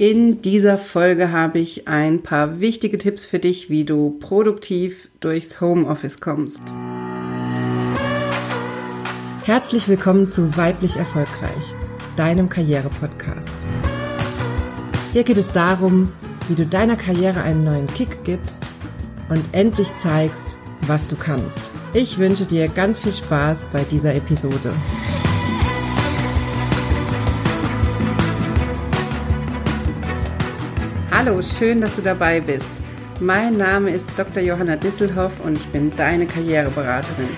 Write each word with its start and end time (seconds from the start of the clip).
In 0.00 0.42
dieser 0.42 0.78
Folge 0.78 1.32
habe 1.32 1.58
ich 1.58 1.88
ein 1.88 2.22
paar 2.22 2.60
wichtige 2.60 2.98
Tipps 2.98 3.26
für 3.26 3.40
dich, 3.40 3.68
wie 3.68 3.84
du 3.84 4.10
produktiv 4.20 5.08
durchs 5.18 5.60
Homeoffice 5.60 6.20
kommst. 6.20 6.62
Herzlich 9.42 9.88
willkommen 9.88 10.28
zu 10.28 10.56
Weiblich 10.56 10.98
Erfolgreich, 10.98 11.74
deinem 12.14 12.48
Karriere-Podcast. 12.48 13.66
Hier 15.12 15.24
geht 15.24 15.36
es 15.36 15.50
darum, 15.50 16.12
wie 16.46 16.54
du 16.54 16.64
deiner 16.64 16.94
Karriere 16.94 17.42
einen 17.42 17.64
neuen 17.64 17.88
Kick 17.88 18.22
gibst 18.22 18.62
und 19.28 19.42
endlich 19.50 19.88
zeigst, 19.96 20.58
was 20.86 21.08
du 21.08 21.16
kannst. 21.16 21.72
Ich 21.92 22.20
wünsche 22.20 22.46
dir 22.46 22.68
ganz 22.68 23.00
viel 23.00 23.12
Spaß 23.12 23.66
bei 23.72 23.82
dieser 23.82 24.14
Episode. 24.14 24.72
Hallo, 31.28 31.42
schön, 31.42 31.82
dass 31.82 31.94
du 31.94 32.00
dabei 32.00 32.40
bist. 32.40 32.70
Mein 33.20 33.58
Name 33.58 33.90
ist 33.90 34.08
Dr. 34.16 34.42
Johanna 34.42 34.76
Disselhoff 34.76 35.44
und 35.44 35.58
ich 35.58 35.66
bin 35.66 35.92
deine 35.94 36.24
Karriereberaterin. 36.24 37.28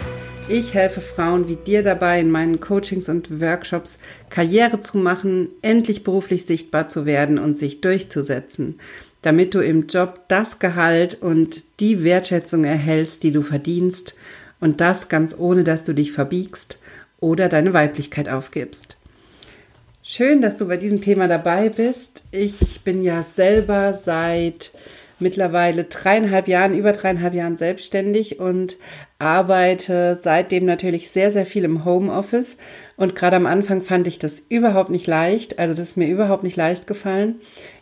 Ich 0.49 0.75
helfe 0.75 1.01
Frauen 1.01 1.49
wie 1.49 1.57
dir 1.57 1.83
dabei, 1.83 2.21
in 2.21 2.31
meinen 2.31 2.61
Coachings 2.61 3.09
und 3.09 3.41
Workshops 3.41 3.99
Karriere 4.29 4.79
zu 4.79 4.97
machen, 4.97 5.49
endlich 5.61 6.05
beruflich 6.05 6.47
sichtbar 6.47 6.87
zu 6.87 7.05
werden 7.05 7.41
und 7.41 7.59
sich 7.59 7.81
durchzusetzen, 7.81 8.79
damit 9.23 9.57
du 9.57 9.59
im 9.59 9.89
Job 9.89 10.21
das 10.29 10.61
Gehalt 10.61 11.21
und 11.21 11.65
die 11.81 12.05
Wertschätzung 12.05 12.63
erhältst, 12.63 13.25
die 13.25 13.33
du 13.33 13.43
verdienst 13.43 14.15
und 14.61 14.81
das 14.81 15.09
ganz 15.09 15.35
ohne, 15.37 15.65
dass 15.65 15.83
du 15.83 15.95
dich 15.95 16.13
verbiegst 16.13 16.79
oder 17.19 17.49
deine 17.49 17.75
Weiblichkeit 17.75 18.29
aufgibst. 18.29 19.00
Schön, 20.03 20.41
dass 20.41 20.57
du 20.57 20.67
bei 20.67 20.79
diesem 20.79 21.03
Thema 21.03 21.29
dabei 21.29 21.69
bist. 21.69 22.23
Ich 22.31 22.81
bin 22.81 23.03
ja 23.03 23.23
selber 23.23 23.93
seit 23.93 24.71
mittlerweile 25.19 25.85
dreieinhalb 25.85 26.49
Jahren, 26.49 26.75
über 26.75 26.93
dreieinhalb 26.93 27.35
Jahren 27.35 27.59
selbstständig 27.59 28.41
und 28.41 28.79
arbeite 29.19 30.19
seitdem 30.23 30.65
natürlich 30.65 31.11
sehr, 31.11 31.31
sehr 31.31 31.45
viel 31.45 31.65
im 31.65 31.85
Homeoffice. 31.85 32.57
Und 32.97 33.15
gerade 33.15 33.37
am 33.37 33.45
Anfang 33.45 33.83
fand 33.83 34.07
ich 34.07 34.19
das 34.19 34.41
überhaupt 34.49 34.89
nicht 34.89 35.07
leicht. 35.07 35.59
Also 35.59 35.75
das 35.75 35.91
ist 35.91 35.97
mir 35.99 36.09
überhaupt 36.09 36.45
nicht 36.45 36.57
leicht 36.57 36.87
gefallen. 36.87 37.35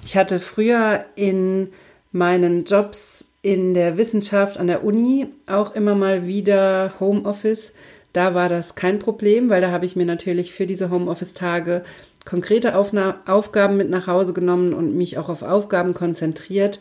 Ich 0.05 0.17
hatte 0.17 0.41
früher 0.41 1.05
in 1.15 1.69
meinen 2.11 2.65
Jobs 2.65 3.27
in 3.43 3.75
der 3.75 3.97
Wissenschaft 3.97 4.59
an 4.59 4.67
der 4.67 4.83
Uni 4.83 5.29
auch 5.47 5.73
immer 5.73 5.95
mal 5.95 6.27
wieder 6.27 6.95
Homeoffice. 6.99 7.73
Da 8.19 8.35
war 8.35 8.49
das 8.49 8.75
kein 8.75 8.99
Problem, 8.99 9.49
weil 9.49 9.61
da 9.61 9.71
habe 9.71 9.87
ich 9.87 9.95
mir 9.95 10.05
natürlich 10.05 10.53
für 10.53 10.67
diese 10.67 10.91
Homeoffice-Tage 10.91 11.85
konkrete 12.25 12.75
Aufna 12.75 13.21
Aufgaben 13.27 13.77
mit 13.77 13.91
nach 13.91 14.09
Hause 14.09 14.33
genommen 14.33 14.75
und 14.75 14.97
mich 14.97 15.19
auch 15.19 15.29
auf 15.29 15.43
Aufgaben 15.43 15.95
konzentriert, 15.95 16.81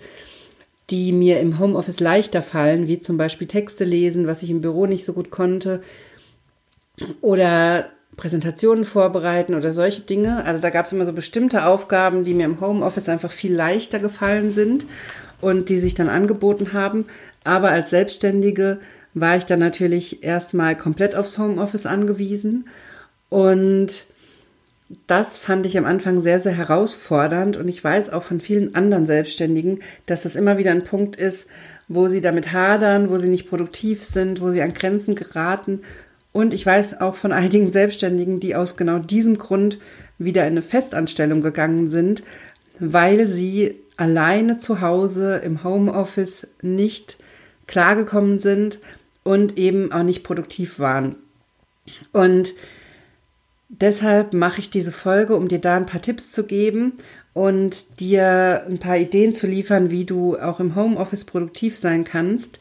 die 0.89 1.11
mir 1.11 1.39
im 1.39 1.59
Homeoffice 1.59 1.99
leichter 1.99 2.41
fallen, 2.41 2.87
wie 2.87 2.99
zum 3.01 3.17
Beispiel 3.17 3.45
Texte 3.45 3.83
lesen, 3.83 4.25
was 4.25 4.41
ich 4.41 4.49
im 4.49 4.61
Büro 4.61 4.87
nicht 4.87 5.05
so 5.05 5.13
gut 5.13 5.29
konnte, 5.29 5.83
oder 7.21 7.85
Präsentationen 8.15 8.83
vorbereiten 8.83 9.53
oder 9.53 9.73
solche 9.73 10.01
Dinge. 10.01 10.43
Also 10.43 10.59
da 10.59 10.71
gab 10.71 10.87
es 10.87 10.91
immer 10.91 11.05
so 11.05 11.13
bestimmte 11.13 11.67
Aufgaben, 11.67 12.23
die 12.23 12.33
mir 12.33 12.45
im 12.45 12.61
Homeoffice 12.61 13.09
einfach 13.09 13.31
viel 13.31 13.53
leichter 13.53 13.99
gefallen 13.99 14.49
sind 14.49 14.87
und 15.39 15.69
die 15.69 15.77
sich 15.77 15.93
dann 15.93 16.09
angeboten 16.09 16.73
haben. 16.73 17.05
Aber 17.43 17.69
als 17.69 17.91
Selbstständige 17.91 18.79
war 19.19 19.37
ich 19.37 19.45
dann 19.45 19.59
natürlich 19.59 20.23
erstmal 20.23 20.75
komplett 20.75 21.15
aufs 21.15 21.37
Homeoffice 21.37 21.85
angewiesen 21.85 22.67
und 23.29 24.05
das 25.05 25.37
fand 25.37 25.65
ich 25.65 25.77
am 25.77 25.85
Anfang 25.85 26.21
sehr, 26.21 26.39
sehr 26.39 26.53
herausfordernd 26.53 27.57
und 27.57 27.67
ich 27.67 27.83
weiß 27.83 28.11
auch 28.13 28.23
von 28.23 28.39
vielen 28.39 28.75
anderen 28.75 29.05
Selbstständigen, 29.05 29.81
dass 30.05 30.23
das 30.23 30.35
immer 30.35 30.57
wieder 30.57 30.71
ein 30.71 30.85
Punkt 30.85 31.17
ist, 31.17 31.47
wo 31.89 32.07
sie 32.07 32.21
damit 32.21 32.53
hadern, 32.53 33.09
wo 33.09 33.17
sie 33.17 33.29
nicht 33.29 33.49
produktiv 33.49 34.03
sind, 34.03 34.41
wo 34.41 34.51
sie 34.51 34.61
an 34.61 34.73
Grenzen 34.73 35.15
geraten. 35.15 35.81
Und 36.31 36.53
ich 36.53 36.65
weiß 36.65 37.01
auch 37.01 37.15
von 37.15 37.31
einigen 37.31 37.71
Selbstständigen, 37.71 38.39
die 38.39 38.55
aus 38.55 38.77
genau 38.77 38.99
diesem 38.99 39.37
Grund 39.37 39.79
wieder 40.19 40.43
in 40.43 40.51
eine 40.51 40.61
Festanstellung 40.61 41.41
gegangen 41.41 41.89
sind, 41.89 42.23
weil 42.79 43.27
sie 43.27 43.75
alleine 43.97 44.59
zu 44.59 44.81
Hause 44.81 45.41
im 45.43 45.63
Homeoffice 45.63 46.47
nicht 46.61 47.17
klargekommen 47.65 48.39
sind 48.39 48.79
und 49.27 49.57
eben 49.57 49.91
auch 49.91 50.03
nicht 50.03 50.23
produktiv 50.23 50.79
waren. 50.79 51.15
Und 52.11 52.53
Deshalb 53.69 54.33
mache 54.33 54.61
ich 54.61 54.69
diese 54.69 54.93
Folge, 54.93 55.35
um 55.35 55.49
dir 55.49 55.59
da 55.59 55.75
ein 55.75 55.85
paar 55.85 56.01
Tipps 56.01 56.31
zu 56.31 56.45
geben 56.45 56.93
und 57.33 57.99
dir 57.99 58.63
ein 58.67 58.79
paar 58.79 58.97
Ideen 58.97 59.33
zu 59.33 59.45
liefern, 59.45 59.91
wie 59.91 60.05
du 60.05 60.37
auch 60.37 60.61
im 60.61 60.75
Homeoffice 60.75 61.25
produktiv 61.25 61.75
sein 61.75 62.05
kannst. 62.05 62.59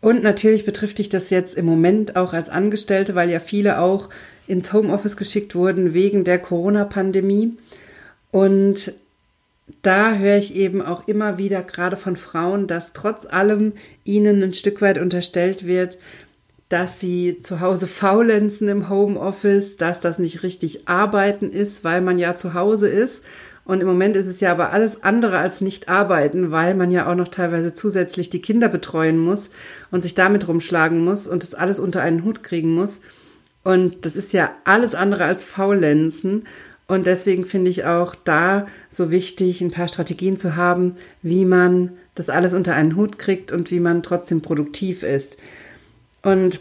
Und 0.00 0.22
natürlich 0.22 0.64
betrifft 0.64 0.98
dich 0.98 1.10
das 1.10 1.28
jetzt 1.28 1.56
im 1.56 1.66
Moment 1.66 2.16
auch 2.16 2.32
als 2.32 2.48
Angestellte, 2.48 3.14
weil 3.14 3.28
ja 3.28 3.40
viele 3.40 3.80
auch 3.80 4.08
ins 4.46 4.72
Homeoffice 4.72 5.18
geschickt 5.18 5.54
wurden 5.54 5.92
wegen 5.92 6.24
der 6.24 6.38
Corona-Pandemie. 6.38 7.58
Und 8.30 8.92
da 9.82 10.16
höre 10.16 10.36
ich 10.36 10.54
eben 10.54 10.82
auch 10.82 11.06
immer 11.06 11.38
wieder 11.38 11.62
gerade 11.62 11.96
von 11.96 12.16
Frauen, 12.16 12.66
dass 12.66 12.92
trotz 12.92 13.26
allem 13.26 13.72
ihnen 14.04 14.42
ein 14.42 14.52
Stück 14.52 14.80
weit 14.80 14.98
unterstellt 14.98 15.66
wird, 15.66 15.98
dass 16.68 17.00
sie 17.00 17.38
zu 17.42 17.60
Hause 17.60 17.86
faulenzen 17.86 18.68
im 18.68 18.88
Homeoffice, 18.88 19.76
dass 19.76 20.00
das 20.00 20.18
nicht 20.18 20.42
richtig 20.42 20.88
arbeiten 20.88 21.50
ist, 21.50 21.84
weil 21.84 22.00
man 22.00 22.18
ja 22.18 22.34
zu 22.34 22.54
Hause 22.54 22.88
ist. 22.88 23.22
Und 23.64 23.80
im 23.80 23.86
Moment 23.86 24.16
ist 24.16 24.26
es 24.26 24.40
ja 24.40 24.50
aber 24.50 24.72
alles 24.72 25.02
andere 25.02 25.38
als 25.38 25.60
nicht 25.60 25.88
arbeiten, 25.88 26.50
weil 26.50 26.74
man 26.74 26.90
ja 26.90 27.10
auch 27.10 27.14
noch 27.14 27.28
teilweise 27.28 27.74
zusätzlich 27.74 28.30
die 28.30 28.40
Kinder 28.40 28.68
betreuen 28.68 29.18
muss 29.18 29.50
und 29.90 30.02
sich 30.02 30.14
damit 30.14 30.48
rumschlagen 30.48 31.04
muss 31.04 31.26
und 31.26 31.42
das 31.42 31.54
alles 31.54 31.78
unter 31.78 32.00
einen 32.00 32.24
Hut 32.24 32.42
kriegen 32.42 32.74
muss. 32.74 33.00
Und 33.64 34.06
das 34.06 34.16
ist 34.16 34.32
ja 34.32 34.52
alles 34.64 34.94
andere 34.94 35.24
als 35.24 35.44
faulenzen. 35.44 36.46
Und 36.88 37.06
deswegen 37.06 37.44
finde 37.44 37.70
ich 37.70 37.84
auch 37.84 38.14
da 38.14 38.66
so 38.90 39.10
wichtig, 39.10 39.60
ein 39.60 39.70
paar 39.70 39.88
Strategien 39.88 40.38
zu 40.38 40.56
haben, 40.56 40.96
wie 41.22 41.44
man 41.44 41.92
das 42.14 42.30
alles 42.30 42.54
unter 42.54 42.74
einen 42.74 42.96
Hut 42.96 43.18
kriegt 43.18 43.52
und 43.52 43.70
wie 43.70 43.78
man 43.78 44.02
trotzdem 44.02 44.40
produktiv 44.40 45.02
ist. 45.02 45.36
Und 46.22 46.60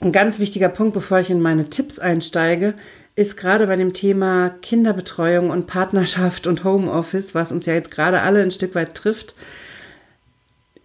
ein 0.00 0.12
ganz 0.12 0.38
wichtiger 0.38 0.68
Punkt, 0.68 0.94
bevor 0.94 1.18
ich 1.18 1.28
in 1.28 1.40
meine 1.40 1.70
Tipps 1.70 1.98
einsteige, 1.98 2.74
ist 3.16 3.36
gerade 3.36 3.66
bei 3.66 3.74
dem 3.74 3.94
Thema 3.94 4.50
Kinderbetreuung 4.62 5.50
und 5.50 5.66
Partnerschaft 5.66 6.46
und 6.46 6.62
Homeoffice, 6.62 7.34
was 7.34 7.50
uns 7.50 7.66
ja 7.66 7.74
jetzt 7.74 7.90
gerade 7.90 8.20
alle 8.20 8.40
ein 8.40 8.52
Stück 8.52 8.76
weit 8.76 8.94
trifft, 8.94 9.34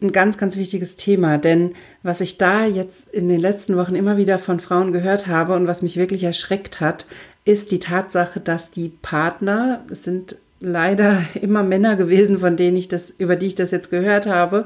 ein 0.02 0.12
ganz, 0.12 0.40
ganz 0.40 0.58
wichtiges 0.58 0.96
Thema. 0.96 1.38
Denn 1.38 1.76
was 2.02 2.22
ich 2.22 2.40
da 2.40 2.66
jetzt 2.66 3.08
in 3.14 3.28
den 3.28 3.40
letzten 3.40 3.78
Wochen 3.78 3.94
immer 3.94 4.18
wieder 4.18 4.40
von 4.40 4.60
Frauen 4.60 4.92
gehört 4.92 5.28
habe 5.28 5.54
und 5.54 5.68
was 5.68 5.84
mich 5.84 5.96
wirklich 5.96 6.24
erschreckt 6.24 6.80
hat, 6.82 7.06
ist 7.46 7.72
die 7.72 7.80
Tatsache, 7.80 8.40
dass 8.40 8.72
die 8.72 8.90
Partner, 8.90 9.84
es 9.90 10.04
sind 10.04 10.38
leider 10.60 11.24
immer 11.42 11.64
Männer 11.64 11.96
gewesen, 11.96 12.40
von 12.40 12.58
denen 12.58 12.78
ich 12.78 12.88
das, 12.88 13.14
über 13.18 13.36
die 13.36 13.48
ich 13.48 13.56
das 13.56 13.72
jetzt 13.72 13.90
gehört 13.90 14.26
habe, 14.26 14.66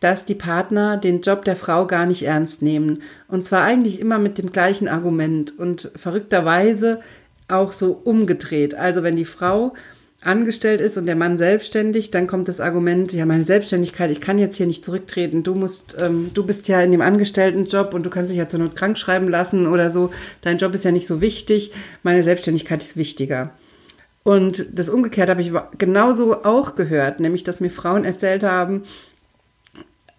dass 0.00 0.24
die 0.24 0.34
Partner 0.34 0.96
den 0.96 1.20
Job 1.20 1.44
der 1.44 1.56
Frau 1.56 1.86
gar 1.86 2.06
nicht 2.06 2.22
ernst 2.22 2.62
nehmen. 2.62 3.02
Und 3.28 3.44
zwar 3.44 3.64
eigentlich 3.64 4.00
immer 4.00 4.18
mit 4.18 4.38
dem 4.38 4.50
gleichen 4.50 4.88
Argument 4.88 5.58
und 5.58 5.90
verrückterweise 5.94 7.00
auch 7.48 7.72
so 7.72 8.00
umgedreht. 8.04 8.74
Also 8.74 9.02
wenn 9.02 9.16
die 9.16 9.26
Frau 9.26 9.74
angestellt 10.22 10.80
ist 10.80 10.96
und 10.98 11.06
der 11.06 11.16
Mann 11.16 11.38
selbstständig, 11.38 12.10
dann 12.10 12.26
kommt 12.26 12.46
das 12.48 12.60
Argument, 12.60 13.12
ja, 13.12 13.24
meine 13.24 13.44
Selbstständigkeit, 13.44 14.10
ich 14.10 14.20
kann 14.20 14.38
jetzt 14.38 14.56
hier 14.56 14.66
nicht 14.66 14.84
zurücktreten. 14.84 15.42
Du 15.42 15.54
musst, 15.54 15.96
ähm, 15.98 16.30
du 16.34 16.44
bist 16.44 16.68
ja 16.68 16.82
in 16.82 16.92
dem 16.92 17.00
Angestelltenjob 17.00 17.94
und 17.94 18.04
du 18.04 18.10
kannst 18.10 18.30
dich 18.30 18.38
ja 18.38 18.46
zur 18.46 18.60
Not 18.60 18.76
krank 18.76 18.98
schreiben 18.98 19.28
lassen 19.28 19.66
oder 19.66 19.88
so. 19.88 20.10
Dein 20.42 20.58
Job 20.58 20.74
ist 20.74 20.84
ja 20.84 20.92
nicht 20.92 21.06
so 21.06 21.20
wichtig. 21.20 21.72
Meine 22.02 22.22
Selbstständigkeit 22.22 22.82
ist 22.82 22.96
wichtiger. 22.96 23.52
Und 24.22 24.66
das 24.72 24.90
umgekehrt 24.90 25.30
habe 25.30 25.40
ich 25.40 25.52
genauso 25.78 26.44
auch 26.44 26.74
gehört, 26.74 27.20
nämlich 27.20 27.42
dass 27.42 27.60
mir 27.60 27.70
Frauen 27.70 28.04
erzählt 28.04 28.42
haben, 28.42 28.82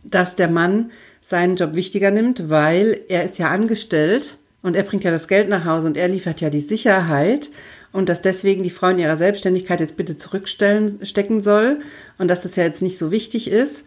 dass 0.04 0.36
der 0.36 0.50
Mann 0.50 0.90
seinen 1.22 1.56
Job 1.56 1.76
wichtiger 1.76 2.10
nimmt, 2.10 2.50
weil 2.50 3.02
er 3.08 3.24
ist 3.24 3.38
ja 3.38 3.50
angestellt 3.50 4.38
und 4.64 4.76
er 4.76 4.84
bringt 4.84 5.04
ja 5.04 5.12
das 5.12 5.28
Geld 5.28 5.50
nach 5.50 5.66
Hause 5.66 5.88
und 5.88 5.98
er 5.98 6.08
liefert 6.08 6.42
ja 6.42 6.50
die 6.50 6.60
Sicherheit 6.60 7.50
und 7.92 8.10
dass 8.10 8.22
deswegen 8.22 8.64
die 8.64 8.70
Frau 8.70 8.90
in 8.90 9.00
ihrer 9.00 9.18
Selbstständigkeit 9.18 9.80
jetzt 9.80 9.98
bitte 9.98 10.18
zurückstellen 10.18 11.06
stecken 11.06 11.42
soll 11.42 11.82
und 12.18 12.28
dass 12.28 12.42
das 12.42 12.56
ja 12.56 12.64
jetzt 12.64 12.82
nicht 12.82 12.98
so 12.98 13.12
wichtig 13.12 13.50
ist 13.50 13.86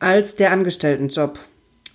als 0.00 0.36
der 0.36 0.50
Angestelltenjob 0.52 1.38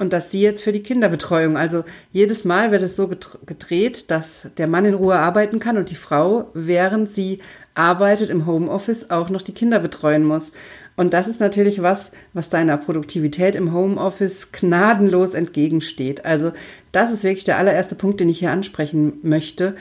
und 0.02 0.14
dass 0.14 0.32
sie 0.32 0.42
jetzt 0.42 0.64
für 0.64 0.72
die 0.72 0.82
Kinderbetreuung, 0.82 1.58
also 1.58 1.84
jedes 2.12 2.44
Mal 2.44 2.72
wird 2.72 2.82
es 2.82 2.96
so 2.96 3.08
gedreht, 3.08 4.10
dass 4.10 4.48
der 4.58 4.68
Mann 4.68 4.86
in 4.86 4.96
Ruhe 4.96 5.20
arbeiten 5.20 5.60
kann 5.60 5.78
und 5.78 5.92
die 5.92 5.96
Frau, 5.96 6.50
während 6.56 7.12
sie 7.12 7.40
arbeitet 7.76 8.32
im 8.32 8.48
Homeoffice, 8.48 9.12
auch 9.12 9.30
noch 9.30 9.44
die 9.44 9.54
Kinder 9.54 9.80
betreuen 9.80 10.24
muss. 10.24 10.54
Und 10.98 11.14
das 11.14 11.28
ist 11.28 11.40
natürlich 11.40 11.82
was, 11.84 12.12
was 12.34 12.50
deiner 12.50 12.78
Produktivität 12.78 13.56
im 13.56 13.74
Homeoffice 13.74 14.52
gnadenlos 14.52 15.36
entgegensteht. 15.36 16.26
Also 16.26 16.52
das 16.92 17.12
ist 17.12 17.24
wirklich 17.24 17.46
der 17.46 17.58
allererste 17.58 17.96
Punkt, 17.96 18.20
den 18.20 18.30
ich 18.30 18.40
hier 18.40 18.52
ansprechen 18.52 19.20
möchte, 19.22 19.76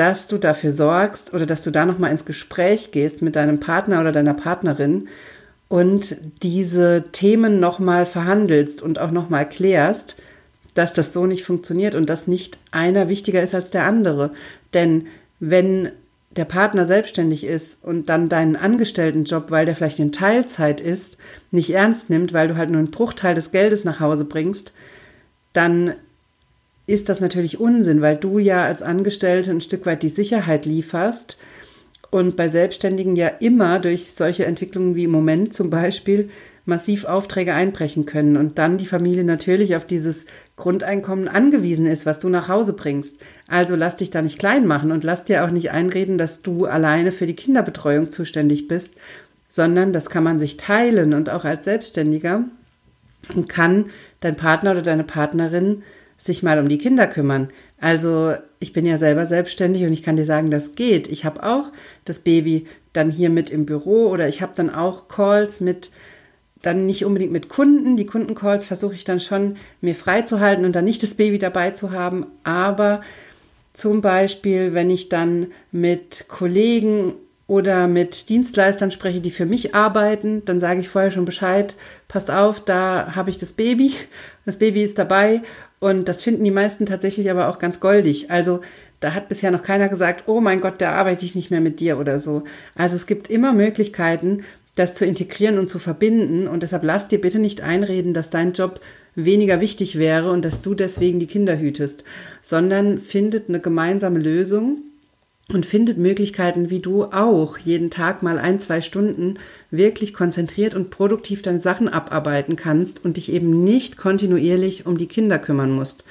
dass 0.00 0.26
du 0.26 0.38
dafür 0.38 0.72
sorgst 0.72 1.34
oder 1.34 1.44
dass 1.44 1.62
du 1.62 1.70
da 1.70 1.84
nochmal 1.84 2.10
ins 2.10 2.24
Gespräch 2.24 2.90
gehst 2.90 3.20
mit 3.20 3.36
deinem 3.36 3.60
Partner 3.60 4.00
oder 4.00 4.12
deiner 4.12 4.32
Partnerin 4.32 5.08
und 5.68 6.16
diese 6.42 7.04
Themen 7.12 7.60
nochmal 7.60 8.06
verhandelst 8.06 8.80
und 8.80 8.98
auch 8.98 9.10
nochmal 9.10 9.46
klärst, 9.46 10.16
dass 10.72 10.94
das 10.94 11.12
so 11.12 11.26
nicht 11.26 11.44
funktioniert 11.44 11.94
und 11.94 12.08
dass 12.08 12.26
nicht 12.26 12.56
einer 12.70 13.10
wichtiger 13.10 13.42
ist 13.42 13.54
als 13.54 13.68
der 13.68 13.84
andere. 13.84 14.30
Denn 14.72 15.06
wenn 15.38 15.92
der 16.30 16.46
Partner 16.46 16.86
selbstständig 16.86 17.44
ist 17.44 17.84
und 17.84 18.08
dann 18.08 18.30
deinen 18.30 18.56
Angestelltenjob, 18.56 19.50
weil 19.50 19.66
der 19.66 19.76
vielleicht 19.76 19.98
in 19.98 20.12
Teilzeit 20.12 20.80
ist, 20.80 21.18
nicht 21.50 21.68
ernst 21.74 22.08
nimmt, 22.08 22.32
weil 22.32 22.48
du 22.48 22.56
halt 22.56 22.70
nur 22.70 22.78
einen 22.78 22.90
Bruchteil 22.90 23.34
des 23.34 23.50
Geldes 23.50 23.84
nach 23.84 24.00
Hause 24.00 24.24
bringst, 24.24 24.72
dann 25.52 25.92
ist 26.86 27.08
das 27.08 27.20
natürlich 27.20 27.60
Unsinn, 27.60 28.00
weil 28.00 28.16
du 28.16 28.38
ja 28.38 28.64
als 28.64 28.82
Angestellte 28.82 29.50
ein 29.50 29.60
Stück 29.60 29.86
weit 29.86 30.02
die 30.02 30.08
Sicherheit 30.08 30.66
lieferst 30.66 31.36
und 32.10 32.36
bei 32.36 32.48
Selbstständigen 32.48 33.16
ja 33.16 33.28
immer 33.28 33.78
durch 33.78 34.12
solche 34.12 34.44
Entwicklungen 34.44 34.96
wie 34.96 35.04
im 35.04 35.10
Moment 35.10 35.54
zum 35.54 35.70
Beispiel 35.70 36.30
massiv 36.66 37.04
Aufträge 37.04 37.54
einbrechen 37.54 38.06
können 38.06 38.36
und 38.36 38.58
dann 38.58 38.78
die 38.78 38.86
Familie 38.86 39.24
natürlich 39.24 39.76
auf 39.76 39.86
dieses 39.86 40.24
Grundeinkommen 40.56 41.28
angewiesen 41.28 41.86
ist, 41.86 42.06
was 42.06 42.18
du 42.18 42.28
nach 42.28 42.48
Hause 42.48 42.72
bringst. 42.72 43.16
Also 43.48 43.76
lass 43.76 43.96
dich 43.96 44.10
da 44.10 44.22
nicht 44.22 44.38
klein 44.38 44.66
machen 44.66 44.92
und 44.92 45.04
lass 45.04 45.24
dir 45.24 45.44
auch 45.44 45.50
nicht 45.50 45.70
einreden, 45.70 46.18
dass 46.18 46.42
du 46.42 46.66
alleine 46.66 47.12
für 47.12 47.26
die 47.26 47.36
Kinderbetreuung 47.36 48.10
zuständig 48.10 48.68
bist, 48.68 48.94
sondern 49.48 49.92
das 49.92 50.10
kann 50.10 50.24
man 50.24 50.38
sich 50.38 50.56
teilen 50.56 51.14
und 51.14 51.30
auch 51.30 51.44
als 51.44 51.64
Selbstständiger 51.64 52.44
kann 53.48 53.86
dein 54.20 54.36
Partner 54.36 54.72
oder 54.72 54.82
deine 54.82 55.04
Partnerin 55.04 55.82
sich 56.20 56.42
mal 56.42 56.58
um 56.58 56.68
die 56.68 56.78
Kinder 56.78 57.06
kümmern. 57.06 57.48
Also 57.80 58.34
ich 58.58 58.74
bin 58.74 58.84
ja 58.84 58.98
selber 58.98 59.24
selbstständig 59.24 59.84
und 59.84 59.92
ich 59.92 60.02
kann 60.02 60.16
dir 60.16 60.26
sagen, 60.26 60.50
das 60.50 60.74
geht. 60.74 61.08
Ich 61.08 61.24
habe 61.24 61.42
auch 61.42 61.72
das 62.04 62.18
Baby 62.18 62.66
dann 62.92 63.10
hier 63.10 63.30
mit 63.30 63.48
im 63.50 63.64
Büro 63.64 64.08
oder 64.08 64.28
ich 64.28 64.42
habe 64.42 64.52
dann 64.54 64.70
auch 64.70 65.08
Calls 65.08 65.60
mit 65.60 65.90
dann 66.60 66.84
nicht 66.84 67.06
unbedingt 67.06 67.32
mit 67.32 67.48
Kunden. 67.48 67.96
Die 67.96 68.04
Kundencalls 68.04 68.66
versuche 68.66 68.92
ich 68.92 69.04
dann 69.04 69.18
schon 69.18 69.56
mir 69.80 69.94
freizuhalten 69.94 70.66
und 70.66 70.76
dann 70.76 70.84
nicht 70.84 71.02
das 71.02 71.14
Baby 71.14 71.38
dabei 71.38 71.70
zu 71.70 71.90
haben. 71.90 72.26
Aber 72.44 73.00
zum 73.72 74.02
Beispiel, 74.02 74.74
wenn 74.74 74.90
ich 74.90 75.08
dann 75.08 75.46
mit 75.72 76.26
Kollegen 76.28 77.14
oder 77.46 77.88
mit 77.88 78.28
Dienstleistern 78.28 78.90
spreche, 78.90 79.20
die 79.20 79.30
für 79.30 79.46
mich 79.46 79.74
arbeiten, 79.74 80.44
dann 80.44 80.60
sage 80.60 80.80
ich 80.80 80.90
vorher 80.90 81.10
schon 81.10 81.24
Bescheid, 81.24 81.74
passt 82.08 82.30
auf, 82.30 82.60
da 82.62 83.16
habe 83.16 83.30
ich 83.30 83.38
das 83.38 83.54
Baby, 83.54 83.94
das 84.44 84.58
Baby 84.58 84.82
ist 84.82 84.98
dabei 84.98 85.40
und 85.80 86.08
das 86.08 86.22
finden 86.22 86.44
die 86.44 86.50
meisten 86.50 86.84
tatsächlich 86.84 87.30
aber 87.30 87.48
auch 87.48 87.58
ganz 87.58 87.80
goldig. 87.80 88.30
Also 88.30 88.60
da 89.00 89.14
hat 89.14 89.28
bisher 89.28 89.50
noch 89.50 89.62
keiner 89.62 89.88
gesagt, 89.88 90.24
oh 90.26 90.40
mein 90.40 90.60
Gott, 90.60 90.74
da 90.78 90.92
arbeite 90.92 91.24
ich 91.24 91.34
nicht 91.34 91.50
mehr 91.50 91.62
mit 91.62 91.80
dir 91.80 91.98
oder 91.98 92.18
so. 92.18 92.44
Also 92.74 92.96
es 92.96 93.06
gibt 93.06 93.30
immer 93.30 93.54
Möglichkeiten, 93.54 94.44
das 94.74 94.94
zu 94.94 95.06
integrieren 95.06 95.58
und 95.58 95.68
zu 95.68 95.78
verbinden. 95.78 96.48
Und 96.48 96.62
deshalb 96.62 96.84
lass 96.84 97.08
dir 97.08 97.18
bitte 97.18 97.38
nicht 97.38 97.62
einreden, 97.62 98.12
dass 98.12 98.28
dein 98.28 98.52
Job 98.52 98.80
weniger 99.14 99.62
wichtig 99.62 99.98
wäre 99.98 100.30
und 100.30 100.44
dass 100.44 100.60
du 100.60 100.74
deswegen 100.74 101.18
die 101.18 101.26
Kinder 101.26 101.58
hütest, 101.58 102.04
sondern 102.42 102.98
findet 102.98 103.48
eine 103.48 103.60
gemeinsame 103.60 104.18
Lösung 104.18 104.82
und 105.52 105.66
findet 105.66 105.98
Möglichkeiten, 105.98 106.70
wie 106.70 106.80
du 106.80 107.04
auch 107.04 107.58
jeden 107.58 107.90
Tag 107.90 108.22
mal 108.22 108.38
ein, 108.38 108.60
zwei 108.60 108.80
Stunden 108.80 109.34
wirklich 109.70 110.14
konzentriert 110.14 110.74
und 110.74 110.90
produktiv 110.90 111.42
deine 111.42 111.60
Sachen 111.60 111.88
abarbeiten 111.88 112.56
kannst 112.56 113.04
und 113.04 113.16
dich 113.16 113.32
eben 113.32 113.64
nicht 113.64 113.96
kontinuierlich 113.96 114.86
um 114.86 114.96
die 114.96 115.06
Kinder 115.06 115.38
kümmern 115.38 115.72
musst. 115.72 116.04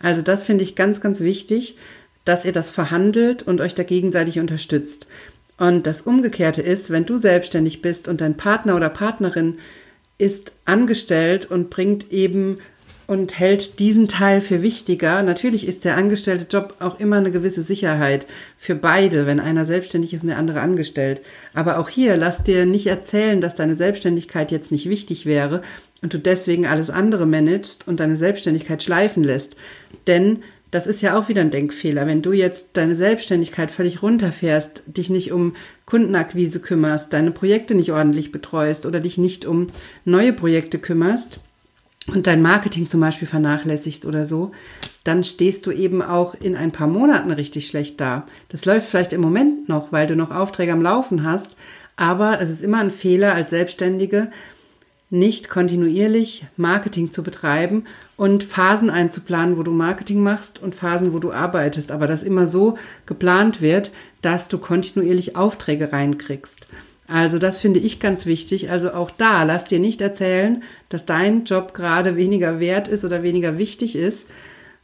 Also 0.00 0.22
das 0.22 0.44
finde 0.44 0.64
ich 0.64 0.74
ganz, 0.74 1.00
ganz 1.00 1.20
wichtig, 1.20 1.76
dass 2.24 2.44
ihr 2.44 2.52
das 2.52 2.70
verhandelt 2.70 3.42
und 3.42 3.60
euch 3.60 3.74
da 3.74 3.82
gegenseitig 3.82 4.40
unterstützt. 4.40 5.06
Und 5.58 5.86
das 5.86 6.02
Umgekehrte 6.02 6.60
ist, 6.60 6.90
wenn 6.90 7.06
du 7.06 7.16
selbstständig 7.16 7.80
bist 7.80 8.08
und 8.08 8.20
dein 8.20 8.36
Partner 8.36 8.76
oder 8.76 8.88
Partnerin 8.88 9.58
ist 10.18 10.52
angestellt 10.64 11.50
und 11.50 11.70
bringt 11.70 12.12
eben 12.12 12.58
und 13.06 13.38
hält 13.38 13.78
diesen 13.78 14.08
Teil 14.08 14.40
für 14.40 14.62
wichtiger. 14.62 15.22
Natürlich 15.22 15.66
ist 15.66 15.84
der 15.84 15.96
angestellte 15.96 16.46
Job 16.50 16.74
auch 16.80 16.98
immer 16.98 17.16
eine 17.16 17.30
gewisse 17.30 17.62
Sicherheit 17.62 18.26
für 18.56 18.74
beide, 18.74 19.26
wenn 19.26 19.40
einer 19.40 19.64
selbstständig 19.64 20.12
ist 20.12 20.22
und 20.22 20.28
der 20.28 20.38
andere 20.38 20.60
angestellt. 20.60 21.20
Aber 21.54 21.78
auch 21.78 21.88
hier 21.88 22.16
lass 22.16 22.42
dir 22.42 22.66
nicht 22.66 22.86
erzählen, 22.86 23.40
dass 23.40 23.54
deine 23.54 23.76
Selbstständigkeit 23.76 24.50
jetzt 24.50 24.72
nicht 24.72 24.88
wichtig 24.88 25.26
wäre 25.26 25.62
und 26.02 26.14
du 26.14 26.18
deswegen 26.18 26.66
alles 26.66 26.90
andere 26.90 27.26
managst 27.26 27.86
und 27.86 28.00
deine 28.00 28.16
Selbstständigkeit 28.16 28.82
schleifen 28.82 29.22
lässt. 29.22 29.56
Denn 30.06 30.42
das 30.72 30.88
ist 30.88 31.00
ja 31.00 31.16
auch 31.16 31.28
wieder 31.28 31.42
ein 31.42 31.52
Denkfehler. 31.52 32.08
Wenn 32.08 32.22
du 32.22 32.32
jetzt 32.32 32.70
deine 32.72 32.96
Selbstständigkeit 32.96 33.70
völlig 33.70 34.02
runterfährst, 34.02 34.82
dich 34.86 35.10
nicht 35.10 35.30
um 35.30 35.54
Kundenakquise 35.86 36.58
kümmerst, 36.58 37.12
deine 37.12 37.30
Projekte 37.30 37.76
nicht 37.76 37.92
ordentlich 37.92 38.32
betreust 38.32 38.84
oder 38.84 38.98
dich 38.98 39.16
nicht 39.16 39.46
um 39.46 39.68
neue 40.04 40.32
Projekte 40.32 40.78
kümmerst 40.78 41.40
und 42.12 42.26
dein 42.26 42.42
Marketing 42.42 42.88
zum 42.88 43.00
Beispiel 43.00 43.28
vernachlässigst 43.28 44.04
oder 44.06 44.24
so, 44.24 44.52
dann 45.04 45.24
stehst 45.24 45.66
du 45.66 45.72
eben 45.72 46.02
auch 46.02 46.34
in 46.34 46.56
ein 46.56 46.72
paar 46.72 46.86
Monaten 46.86 47.30
richtig 47.30 47.66
schlecht 47.66 48.00
da. 48.00 48.26
Das 48.48 48.64
läuft 48.64 48.88
vielleicht 48.88 49.12
im 49.12 49.20
Moment 49.20 49.68
noch, 49.68 49.92
weil 49.92 50.06
du 50.06 50.16
noch 50.16 50.30
Aufträge 50.30 50.72
am 50.72 50.82
Laufen 50.82 51.24
hast, 51.24 51.56
aber 51.96 52.40
es 52.40 52.50
ist 52.50 52.62
immer 52.62 52.78
ein 52.78 52.90
Fehler 52.90 53.34
als 53.34 53.50
Selbstständige, 53.50 54.30
nicht 55.08 55.48
kontinuierlich 55.48 56.46
Marketing 56.56 57.12
zu 57.12 57.22
betreiben 57.22 57.84
und 58.16 58.42
Phasen 58.42 58.90
einzuplanen, 58.90 59.56
wo 59.56 59.62
du 59.62 59.70
Marketing 59.70 60.20
machst 60.20 60.60
und 60.60 60.74
Phasen, 60.74 61.12
wo 61.12 61.20
du 61.20 61.32
arbeitest, 61.32 61.92
aber 61.92 62.08
das 62.08 62.24
immer 62.24 62.46
so 62.46 62.76
geplant 63.06 63.60
wird, 63.60 63.92
dass 64.20 64.48
du 64.48 64.58
kontinuierlich 64.58 65.36
Aufträge 65.36 65.92
reinkriegst. 65.92 66.66
Also 67.08 67.38
das 67.38 67.58
finde 67.58 67.80
ich 67.80 68.00
ganz 68.00 68.26
wichtig. 68.26 68.70
Also 68.70 68.92
auch 68.92 69.10
da, 69.10 69.44
lass 69.44 69.64
dir 69.64 69.78
nicht 69.78 70.00
erzählen, 70.00 70.62
dass 70.88 71.04
dein 71.04 71.44
Job 71.44 71.74
gerade 71.74 72.16
weniger 72.16 72.60
wert 72.60 72.88
ist 72.88 73.04
oder 73.04 73.22
weniger 73.22 73.58
wichtig 73.58 73.96
ist, 73.96 74.26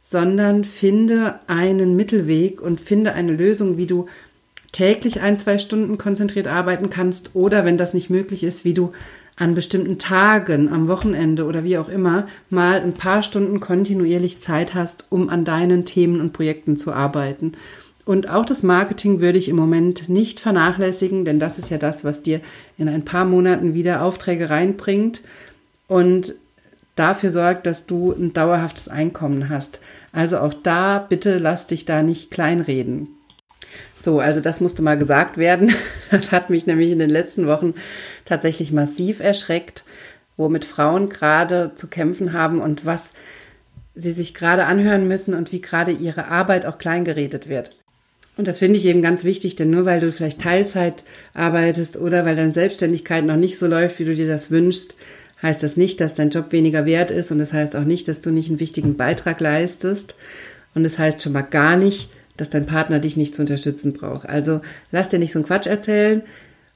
sondern 0.01 0.63
finde 0.63 1.39
einen 1.47 1.95
Mittelweg 1.95 2.61
und 2.61 2.79
finde 2.79 3.13
eine 3.13 3.33
Lösung, 3.33 3.77
wie 3.77 3.87
du 3.87 4.07
täglich 4.71 5.21
ein, 5.21 5.37
zwei 5.37 5.57
Stunden 5.57 5.97
konzentriert 5.97 6.47
arbeiten 6.47 6.89
kannst 6.89 7.31
oder 7.33 7.63
wenn 7.63 7.77
das 7.77 7.93
nicht 7.93 8.09
möglich 8.09 8.43
ist, 8.43 8.65
wie 8.65 8.73
du 8.73 8.91
an 9.35 9.55
bestimmten 9.55 9.97
Tagen, 9.97 10.69
am 10.69 10.87
Wochenende 10.87 11.45
oder 11.45 11.63
wie 11.63 11.77
auch 11.77 11.89
immer, 11.89 12.27
mal 12.49 12.81
ein 12.81 12.93
paar 12.93 13.23
Stunden 13.23 13.59
kontinuierlich 13.59 14.39
Zeit 14.39 14.73
hast, 14.73 15.05
um 15.09 15.29
an 15.29 15.45
deinen 15.45 15.85
Themen 15.85 16.21
und 16.21 16.33
Projekten 16.33 16.77
zu 16.77 16.91
arbeiten. 16.91 17.53
Und 18.05 18.29
auch 18.29 18.45
das 18.45 18.63
Marketing 18.63 19.21
würde 19.21 19.37
ich 19.37 19.47
im 19.47 19.55
Moment 19.55 20.09
nicht 20.09 20.39
vernachlässigen, 20.39 21.23
denn 21.23 21.39
das 21.39 21.57
ist 21.57 21.69
ja 21.69 21.77
das, 21.77 22.03
was 22.03 22.21
dir 22.21 22.41
in 22.77 22.89
ein 22.89 23.05
paar 23.05 23.25
Monaten 23.25 23.73
wieder 23.73 24.01
Aufträge 24.01 24.49
reinbringt 24.49 25.21
und 25.87 26.35
dafür 26.95 27.29
sorgt, 27.29 27.65
dass 27.65 27.85
du 27.85 28.11
ein 28.11 28.33
dauerhaftes 28.33 28.89
Einkommen 28.89 29.49
hast. 29.49 29.79
Also 30.11 30.39
auch 30.39 30.53
da 30.53 30.99
bitte 30.99 31.37
lass 31.37 31.65
dich 31.65 31.85
da 31.85 32.03
nicht 32.03 32.29
kleinreden. 32.29 33.07
So, 33.97 34.19
also 34.19 34.41
das 34.41 34.59
musste 34.59 34.81
mal 34.81 34.97
gesagt 34.97 35.37
werden. 35.37 35.73
Das 36.11 36.31
hat 36.31 36.51
mich 36.51 36.67
nämlich 36.67 36.91
in 36.91 36.99
den 36.99 37.09
letzten 37.09 37.47
Wochen 37.47 37.73
tatsächlich 38.23 38.71
massiv 38.71 39.19
erschreckt, 39.19 39.83
womit 40.37 40.63
Frauen 40.63 41.09
gerade 41.09 41.71
zu 41.75 41.87
kämpfen 41.87 42.33
haben 42.33 42.61
und 42.61 42.85
was 42.85 43.13
sie 43.95 44.11
sich 44.11 44.35
gerade 44.35 44.65
anhören 44.65 45.07
müssen 45.07 45.33
und 45.33 45.51
wie 45.51 45.61
gerade 45.61 45.91
ihre 45.91 46.27
Arbeit 46.27 46.67
auch 46.67 46.77
kleingeredet 46.77 47.49
wird. 47.49 47.75
Und 48.35 48.47
das 48.47 48.59
finde 48.59 48.79
ich 48.79 48.85
eben 48.85 49.01
ganz 49.01 49.23
wichtig, 49.23 49.55
denn 49.55 49.69
nur 49.69 49.85
weil 49.85 49.99
du 49.99 50.11
vielleicht 50.11 50.41
Teilzeit 50.41 51.03
arbeitest 51.33 51.97
oder 51.97 52.25
weil 52.25 52.35
deine 52.35 52.51
Selbstständigkeit 52.51 53.25
noch 53.25 53.35
nicht 53.35 53.59
so 53.59 53.67
läuft, 53.67 53.99
wie 53.99 54.05
du 54.05 54.15
dir 54.15 54.27
das 54.27 54.49
wünschst, 54.49 54.95
heißt 55.41 55.61
das 55.61 55.77
nicht, 55.77 55.99
dass 55.99 56.15
dein 56.15 56.29
Job 56.29 56.51
weniger 56.51 56.85
wert 56.85 57.11
ist 57.11 57.31
und 57.31 57.37
das 57.37 57.53
heißt 57.53 57.75
auch 57.75 57.83
nicht, 57.83 58.07
dass 58.07 58.21
du 58.21 58.31
nicht 58.31 58.49
einen 58.49 58.59
wichtigen 58.59 58.95
Beitrag 58.95 59.39
leistest 59.39 60.15
und 60.73 60.83
das 60.83 60.97
heißt 60.97 61.21
schon 61.21 61.33
mal 61.33 61.41
gar 61.41 61.77
nicht, 61.77 62.09
dass 62.37 62.49
dein 62.49 62.65
Partner 62.65 62.99
dich 62.99 63.17
nicht 63.17 63.35
zu 63.35 63.41
unterstützen 63.41 63.93
braucht. 63.93 64.27
Also 64.27 64.61
lass 64.91 65.09
dir 65.09 65.19
nicht 65.19 65.33
so 65.33 65.39
einen 65.39 65.45
Quatsch 65.45 65.67
erzählen. 65.67 66.23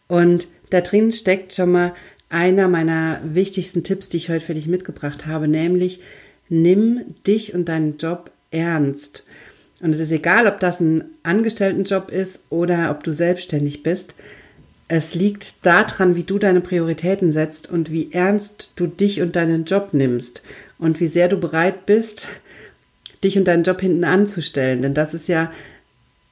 Und 0.07 0.47
da 0.69 0.81
drin 0.81 1.11
steckt 1.11 1.53
schon 1.53 1.71
mal 1.71 1.93
einer 2.29 2.67
meiner 2.67 3.21
wichtigsten 3.23 3.83
Tipps, 3.83 4.09
die 4.09 4.17
ich 4.17 4.29
heute 4.29 4.45
für 4.45 4.53
dich 4.53 4.67
mitgebracht 4.67 5.25
habe, 5.25 5.47
nämlich 5.47 6.01
nimm 6.49 7.15
dich 7.25 7.53
und 7.53 7.69
deinen 7.69 7.97
Job 7.97 8.31
ernst. 8.51 9.23
Und 9.81 9.91
es 9.91 10.00
ist 10.00 10.12
egal, 10.12 10.48
ob 10.48 10.60
das 10.60 10.79
ein 10.79 11.05
Angestelltenjob 11.24 12.10
ist 12.10 12.39
oder 12.50 12.89
ob 12.91 13.03
du 13.03 13.13
selbstständig 13.13 13.84
bist. 13.84 14.15
Es 14.88 15.15
liegt 15.15 15.65
daran, 15.65 16.15
wie 16.15 16.24
du 16.24 16.39
deine 16.39 16.62
Prioritäten 16.62 17.31
setzt 17.31 17.69
und 17.69 17.91
wie 17.91 18.12
ernst 18.12 18.72
du 18.75 18.88
dich 18.88 19.22
und 19.22 19.36
deinen 19.36 19.65
Job 19.65 19.89
nimmst 19.93 20.41
und 20.79 21.00
wie 21.00 21.07
sehr 21.07 21.27
du 21.27 21.38
bereit 21.38 21.86
bist, 21.86 22.27
dich 23.24 23.38
und 23.38 23.48
deinen 23.48 23.63
Job 23.63 23.81
hinten 23.81 24.05
anzustellen. 24.05 24.81
Denn 24.81 24.93
das 24.93 25.13
ist 25.13 25.27
ja, 25.27 25.51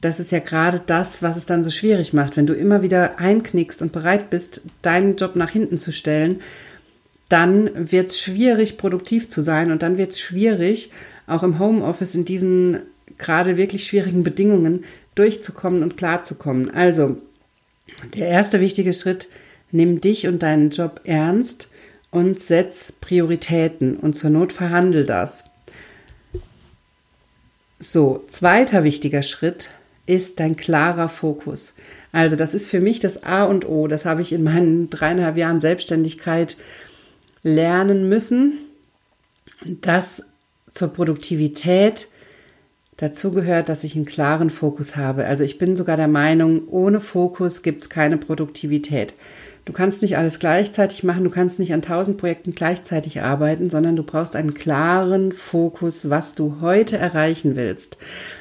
das 0.01 0.19
ist 0.19 0.31
ja 0.31 0.39
gerade 0.39 0.81
das, 0.85 1.21
was 1.21 1.35
es 1.35 1.45
dann 1.45 1.63
so 1.63 1.69
schwierig 1.69 2.13
macht. 2.13 2.37
Wenn 2.37 2.47
du 2.47 2.53
immer 2.53 2.81
wieder 2.81 3.19
einknickst 3.19 3.81
und 3.81 3.91
bereit 3.91 4.29
bist, 4.29 4.61
deinen 4.81 5.17
Job 5.17 5.35
nach 5.35 5.49
hinten 5.49 5.77
zu 5.77 5.91
stellen, 5.91 6.41
dann 7.27 7.91
wird 7.91 8.11
es 8.11 8.19
schwierig, 8.19 8.77
produktiv 8.77 9.29
zu 9.29 9.41
sein 9.41 9.71
und 9.71 9.81
dann 9.81 9.97
wird 9.97 10.11
es 10.11 10.19
schwierig, 10.19 10.91
auch 11.27 11.43
im 11.43 11.59
Homeoffice 11.59 12.15
in 12.15 12.23
diesen 12.23 12.81
gerade 13.17 13.57
wirklich 13.57 13.85
schwierigen 13.87 14.23
Bedingungen, 14.23 14.83
durchzukommen 15.15 15.83
und 15.83 15.97
klarzukommen. 15.97 16.71
Also, 16.71 17.17
der 18.15 18.27
erste 18.27 18.59
wichtige 18.59 18.93
Schritt, 18.93 19.27
nimm 19.71 20.01
dich 20.01 20.27
und 20.27 20.43
deinen 20.43 20.69
Job 20.69 21.01
ernst 21.03 21.69
und 22.11 22.41
setz 22.41 22.91
Prioritäten 22.91 23.97
und 23.97 24.15
zur 24.15 24.29
Not 24.29 24.53
verhandel 24.53 25.05
das. 25.05 25.43
So, 27.79 28.23
zweiter 28.29 28.83
wichtiger 28.83 29.21
Schritt 29.21 29.71
ist 30.05 30.39
dein 30.39 30.55
klarer 30.55 31.09
Fokus. 31.09 31.73
Also 32.11 32.37
das 32.37 32.53
ist 32.53 32.69
für 32.69 32.79
mich 32.79 32.99
das 32.99 33.23
A 33.23 33.43
und 33.43 33.67
O. 33.67 33.87
Das 33.87 34.05
habe 34.05 34.21
ich 34.21 34.31
in 34.31 34.43
meinen 34.43 34.89
dreieinhalb 34.89 35.35
Jahren 35.35 35.59
Selbstständigkeit 35.59 36.55
lernen 37.43 38.07
müssen, 38.07 38.53
dass 39.65 40.23
zur 40.71 40.89
Produktivität 40.89 42.07
dazu 42.97 43.31
gehört, 43.31 43.69
dass 43.69 43.83
ich 43.83 43.95
einen 43.95 44.05
klaren 44.05 44.49
Fokus 44.49 44.95
habe. 44.95 45.25
Also 45.25 45.43
ich 45.43 45.57
bin 45.57 45.75
sogar 45.75 45.97
der 45.97 46.07
Meinung, 46.07 46.67
ohne 46.67 46.99
Fokus 46.99 47.61
gibt 47.61 47.81
es 47.81 47.89
keine 47.89 48.17
Produktivität. 48.17 49.13
Du 49.65 49.73
kannst 49.73 50.03
nicht 50.03 50.15
alles 50.15 50.37
gleichzeitig 50.37 51.03
machen, 51.03 51.23
du 51.23 51.31
kannst 51.31 51.57
nicht 51.57 51.73
an 51.73 51.81
tausend 51.81 52.19
Projekten 52.19 52.53
gleichzeitig 52.53 53.21
arbeiten, 53.21 53.71
sondern 53.71 53.95
du 53.95 54.03
brauchst 54.03 54.35
einen 54.35 54.53
klaren 54.53 55.31
Fokus, 55.31 56.11
was 56.11 56.35
du 56.35 56.57
heute 56.61 56.97
erreichen 56.97 57.55
willst. 57.55 57.97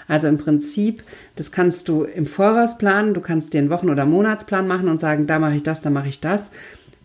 Also 0.06 0.28
im 0.28 0.36
Prinzip, 0.36 1.02
das 1.36 1.50
kannst 1.50 1.88
du 1.88 2.02
im 2.02 2.26
Voraus 2.26 2.76
planen, 2.76 3.14
du 3.14 3.22
kannst 3.22 3.54
dir 3.54 3.58
einen 3.58 3.70
Wochen- 3.70 3.88
oder 3.88 4.04
Monatsplan 4.04 4.68
machen 4.68 4.88
und 4.88 5.00
sagen, 5.00 5.26
da 5.26 5.38
mache 5.38 5.56
ich 5.56 5.62
das, 5.62 5.80
da 5.80 5.88
mache 5.88 6.08
ich 6.08 6.20
das. 6.20 6.50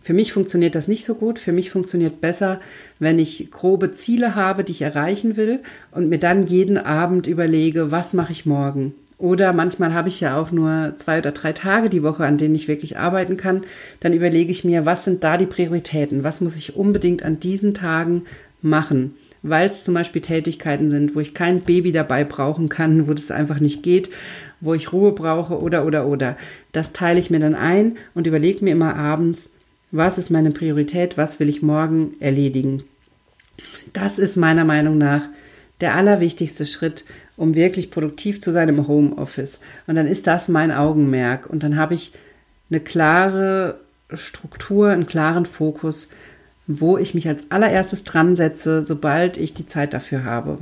Für 0.02 0.14
mich 0.14 0.32
funktioniert 0.32 0.74
das 0.74 0.88
nicht 0.88 1.04
so 1.04 1.14
gut. 1.14 1.38
Für 1.38 1.52
mich 1.52 1.70
funktioniert 1.70 2.20
besser, 2.20 2.60
wenn 2.98 3.18
ich 3.18 3.50
grobe 3.50 3.92
Ziele 3.92 4.34
habe, 4.34 4.64
die 4.64 4.72
ich 4.72 4.82
erreichen 4.82 5.36
will 5.36 5.60
und 5.90 6.08
mir 6.08 6.18
dann 6.18 6.46
jeden 6.46 6.78
Abend 6.78 7.26
überlege, 7.26 7.90
was 7.90 8.14
mache 8.14 8.32
ich 8.32 8.46
morgen? 8.46 8.94
Oder 9.18 9.52
manchmal 9.52 9.92
habe 9.92 10.08
ich 10.08 10.20
ja 10.20 10.40
auch 10.40 10.50
nur 10.50 10.94
zwei 10.96 11.18
oder 11.18 11.32
drei 11.32 11.52
Tage 11.52 11.90
die 11.90 12.02
Woche, 12.02 12.24
an 12.24 12.38
denen 12.38 12.54
ich 12.54 12.68
wirklich 12.68 12.96
arbeiten 12.96 13.36
kann. 13.36 13.60
Dann 14.00 14.14
überlege 14.14 14.50
ich 14.50 14.64
mir, 14.64 14.86
was 14.86 15.04
sind 15.04 15.22
da 15.22 15.36
die 15.36 15.44
Prioritäten? 15.44 16.24
Was 16.24 16.40
muss 16.40 16.56
ich 16.56 16.74
unbedingt 16.74 17.22
an 17.22 17.38
diesen 17.38 17.74
Tagen 17.74 18.22
machen? 18.62 19.14
Weil 19.42 19.68
es 19.68 19.84
zum 19.84 19.92
Beispiel 19.92 20.22
Tätigkeiten 20.22 20.88
sind, 20.88 21.14
wo 21.14 21.20
ich 21.20 21.34
kein 21.34 21.60
Baby 21.60 21.92
dabei 21.92 22.24
brauchen 22.24 22.70
kann, 22.70 23.08
wo 23.08 23.12
das 23.12 23.30
einfach 23.30 23.60
nicht 23.60 23.82
geht, 23.82 24.08
wo 24.62 24.72
ich 24.72 24.90
Ruhe 24.90 25.12
brauche 25.12 25.60
oder, 25.60 25.84
oder, 25.84 26.06
oder. 26.06 26.38
Das 26.72 26.94
teile 26.94 27.20
ich 27.20 27.28
mir 27.28 27.40
dann 27.40 27.54
ein 27.54 27.98
und 28.14 28.26
überlege 28.26 28.64
mir 28.64 28.72
immer 28.72 28.96
abends, 28.96 29.50
was 29.92 30.18
ist 30.18 30.30
meine 30.30 30.50
Priorität? 30.50 31.16
Was 31.16 31.40
will 31.40 31.48
ich 31.48 31.62
morgen 31.62 32.14
erledigen? 32.20 32.84
Das 33.92 34.18
ist 34.18 34.36
meiner 34.36 34.64
Meinung 34.64 34.98
nach 34.98 35.22
der 35.80 35.94
allerwichtigste 35.94 36.66
Schritt, 36.66 37.04
um 37.36 37.54
wirklich 37.54 37.90
produktiv 37.90 38.40
zu 38.40 38.52
sein 38.52 38.68
im 38.68 38.86
Homeoffice. 38.86 39.60
Und 39.86 39.94
dann 39.96 40.06
ist 40.06 40.26
das 40.26 40.48
mein 40.48 40.70
Augenmerk. 40.70 41.48
Und 41.48 41.62
dann 41.62 41.76
habe 41.76 41.94
ich 41.94 42.12
eine 42.70 42.80
klare 42.80 43.80
Struktur, 44.12 44.90
einen 44.90 45.06
klaren 45.06 45.46
Fokus, 45.46 46.08
wo 46.66 46.98
ich 46.98 47.14
mich 47.14 47.28
als 47.28 47.50
allererstes 47.50 48.04
dran 48.04 48.36
setze, 48.36 48.84
sobald 48.84 49.36
ich 49.36 49.54
die 49.54 49.66
Zeit 49.66 49.94
dafür 49.94 50.24
habe. 50.24 50.58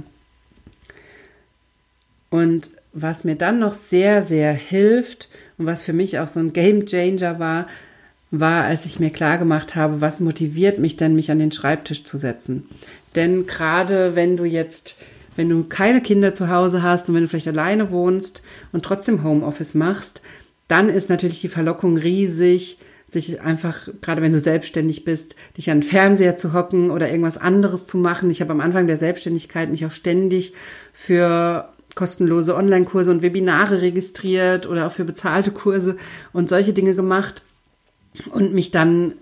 Und 2.31 2.71
was 2.93 3.25
mir 3.25 3.37
dann 3.37 3.59
noch 3.59 3.73
sehr, 3.73 4.23
sehr 4.23 4.53
hilft 4.53 5.29
und 5.57 5.67
was 5.67 5.83
für 5.83 5.93
mich 5.93 6.19
auch 6.19 6.29
so 6.29 6.41
ein 6.41 6.53
Game 6.53 6.87
Changer 6.87 7.39
war, 7.39 7.67
war, 8.31 8.65
als 8.65 8.85
ich 8.85 9.01
mir 9.01 9.11
klar 9.11 9.39
gemacht 9.39 9.75
habe, 9.75 10.01
was 10.01 10.21
motiviert 10.21 10.79
mich 10.79 10.97
denn, 10.97 11.15
mich 11.15 11.31
an 11.31 11.39
den 11.39 11.53
Schreibtisch 11.53 12.05
zu 12.05 12.17
setzen. 12.17 12.69
Denn 13.15 13.47
gerade 13.47 14.15
wenn 14.15 14.37
du 14.37 14.45
jetzt, 14.45 14.97
wenn 15.37 15.49
du 15.49 15.65
keine 15.65 16.03
Kinder 16.03 16.35
zu 16.35 16.49
Hause 16.49 16.83
hast 16.83 17.09
und 17.09 17.15
wenn 17.15 17.23
du 17.23 17.29
vielleicht 17.29 17.49
alleine 17.49 17.91
wohnst 17.91 18.43
und 18.73 18.85
trotzdem 18.85 19.25
Homeoffice 19.25 19.75
machst, 19.75 20.21
dann 20.69 20.91
ist 20.91 21.09
natürlich 21.09 21.41
die 21.41 21.49
Verlockung 21.49 21.97
riesig, 21.97 22.79
sich 23.07 23.41
einfach, 23.41 23.89
gerade 24.03 24.21
wenn 24.21 24.33
du 24.33 24.39
selbstständig 24.39 25.07
bist, 25.07 25.35
dich 25.57 25.71
an 25.71 25.79
den 25.79 25.83
Fernseher 25.83 26.37
zu 26.37 26.53
hocken 26.53 26.91
oder 26.91 27.09
irgendwas 27.09 27.39
anderes 27.39 27.87
zu 27.87 27.97
machen. 27.97 28.31
Ich 28.31 28.43
habe 28.43 28.53
am 28.53 28.61
Anfang 28.61 28.87
der 28.87 28.99
Selbstständigkeit 28.99 29.71
mich 29.71 29.87
auch 29.87 29.91
ständig 29.91 30.53
für 30.93 31.71
kostenlose 31.95 32.55
Online-Kurse 32.55 33.11
und 33.11 33.23
Webinare 33.23 33.81
registriert 33.81 34.67
oder 34.67 34.87
auch 34.87 34.93
für 34.93 35.07
bezahlte 35.07 35.51
Kurse 35.51 35.97
und 36.35 36.51
solche 36.51 36.75
Dinge 36.75 36.95
gemacht 36.95 37.43
und 38.31 38.55
mich 38.55 38.71
dann 38.71 39.13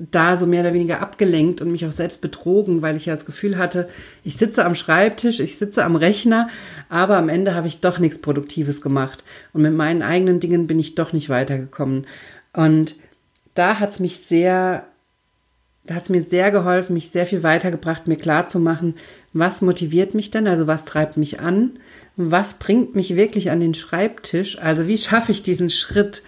da 0.00 0.38
so 0.38 0.46
mehr 0.46 0.62
oder 0.62 0.72
weniger 0.72 1.00
abgelenkt 1.00 1.60
und 1.60 1.70
mich 1.70 1.84
auch 1.84 1.92
selbst 1.92 2.22
betrogen, 2.22 2.80
weil 2.80 2.96
ich 2.96 3.06
ja 3.06 3.12
das 3.12 3.26
Gefühl 3.26 3.58
hatte, 3.58 3.88
ich 4.24 4.36
sitze 4.36 4.64
am 4.64 4.74
Schreibtisch, 4.74 5.40
ich 5.40 5.58
sitze 5.58 5.84
am 5.84 5.94
Rechner, 5.94 6.48
aber 6.88 7.18
am 7.18 7.28
Ende 7.28 7.54
habe 7.54 7.66
ich 7.66 7.80
doch 7.80 7.98
nichts 7.98 8.18
Produktives 8.18 8.80
gemacht. 8.80 9.22
Und 9.52 9.62
mit 9.62 9.74
meinen 9.74 10.02
eigenen 10.02 10.40
Dingen 10.40 10.66
bin 10.66 10.78
ich 10.78 10.94
doch 10.94 11.12
nicht 11.12 11.28
weitergekommen. 11.28 12.06
Und 12.54 12.94
da 13.54 13.78
hat 13.78 13.90
es 13.90 14.00
mich 14.00 14.18
sehr, 14.18 14.86
da 15.84 15.94
hat 15.96 16.04
es 16.04 16.08
mir 16.08 16.22
sehr 16.22 16.50
geholfen, 16.50 16.94
mich 16.94 17.10
sehr 17.10 17.26
viel 17.26 17.42
weitergebracht, 17.42 18.06
mir 18.06 18.16
klar 18.16 18.48
zu 18.48 18.58
machen, 18.58 18.94
was 19.34 19.60
motiviert 19.60 20.14
mich 20.14 20.30
denn, 20.30 20.46
also 20.46 20.66
was 20.66 20.86
treibt 20.86 21.18
mich 21.18 21.40
an, 21.40 21.72
was 22.16 22.54
bringt 22.54 22.96
mich 22.96 23.16
wirklich 23.16 23.50
an 23.50 23.60
den 23.60 23.74
Schreibtisch, 23.74 24.58
also 24.58 24.88
wie 24.88 24.98
schaffe 24.98 25.30
ich 25.30 25.42
diesen 25.42 25.70
Schritt, 25.70 26.22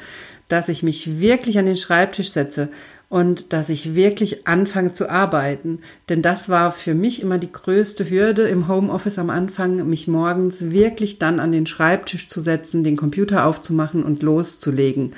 dass 0.52 0.68
ich 0.68 0.82
mich 0.82 1.18
wirklich 1.20 1.58
an 1.58 1.64
den 1.64 1.76
Schreibtisch 1.76 2.30
setze 2.30 2.68
und 3.08 3.52
dass 3.52 3.70
ich 3.70 3.94
wirklich 3.94 4.46
anfange 4.46 4.92
zu 4.92 5.08
arbeiten. 5.08 5.80
Denn 6.08 6.20
das 6.20 6.48
war 6.48 6.72
für 6.72 6.94
mich 6.94 7.22
immer 7.22 7.38
die 7.38 7.50
größte 7.50 8.08
Hürde 8.08 8.42
im 8.48 8.68
Homeoffice 8.68 9.18
am 9.18 9.30
Anfang, 9.30 9.88
mich 9.88 10.08
morgens 10.08 10.70
wirklich 10.70 11.18
dann 11.18 11.40
an 11.40 11.52
den 11.52 11.66
Schreibtisch 11.66 12.28
zu 12.28 12.40
setzen, 12.40 12.84
den 12.84 12.96
Computer 12.96 13.46
aufzumachen 13.46 14.02
und 14.02 14.22
loszulegen. 14.22 15.14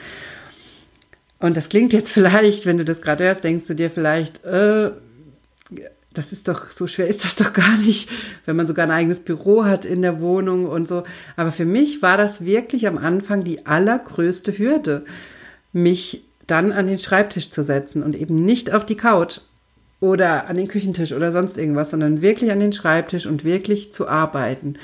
Und 1.41 1.57
das 1.57 1.69
klingt 1.69 1.93
jetzt 1.93 2.13
vielleicht, 2.13 2.65
wenn 2.65 2.79
du 2.79 2.85
das 2.85 3.03
gerade 3.03 3.25
hörst, 3.25 3.43
denkst 3.45 3.67
du 3.67 3.75
dir 3.75 3.91
vielleicht, 3.91 4.45
äh, 4.45 4.93
das 6.15 6.33
ist 6.33 6.49
doch, 6.49 6.71
so 6.71 6.87
schwer 6.87 7.09
ist 7.09 7.25
das 7.25 7.37
doch 7.37 7.53
gar 7.53 7.77
nicht, 7.79 8.09
wenn 8.47 8.57
man 8.57 8.67
sogar 8.67 8.87
ein 8.87 8.93
eigenes 8.93 9.21
Büro 9.21 9.65
hat 9.65 9.85
in 9.85 10.03
der 10.03 10.21
Wohnung 10.21 10.67
und 10.67 10.89
so. 10.89 11.03
Aber 11.37 11.53
für 11.53 11.65
mich 11.65 12.03
war 12.03 12.17
das 12.17 12.45
wirklich 12.45 12.87
am 12.87 12.99
Anfang 12.99 13.45
die 13.45 13.67
allergrößte 13.67 14.57
Hürde, 14.57 15.05
mich 15.73 16.25
dann 16.47 16.73
an 16.73 16.87
den 16.87 16.99
Schreibtisch 16.99 17.51
zu 17.51 17.65
setzen 17.65 18.03
und 18.03 18.15
eben 18.17 18.45
nicht 18.45 18.73
auf 18.73 18.87
die 18.87 18.97
Couch 18.97 19.41
oder 20.01 20.47
an 20.49 20.57
den 20.57 20.69
Küchentisch 20.69 21.13
oder 21.13 21.33
sonst 21.33 21.59
irgendwas, 21.59 21.91
sondern 21.91 22.23
wirklich 22.23 22.53
an 22.53 22.61
den 22.61 22.73
Schreibtisch 22.73 23.27
und 23.27 23.45
wirklich 23.45 23.93
zu 23.93 24.07
arbeiten. 24.07 24.75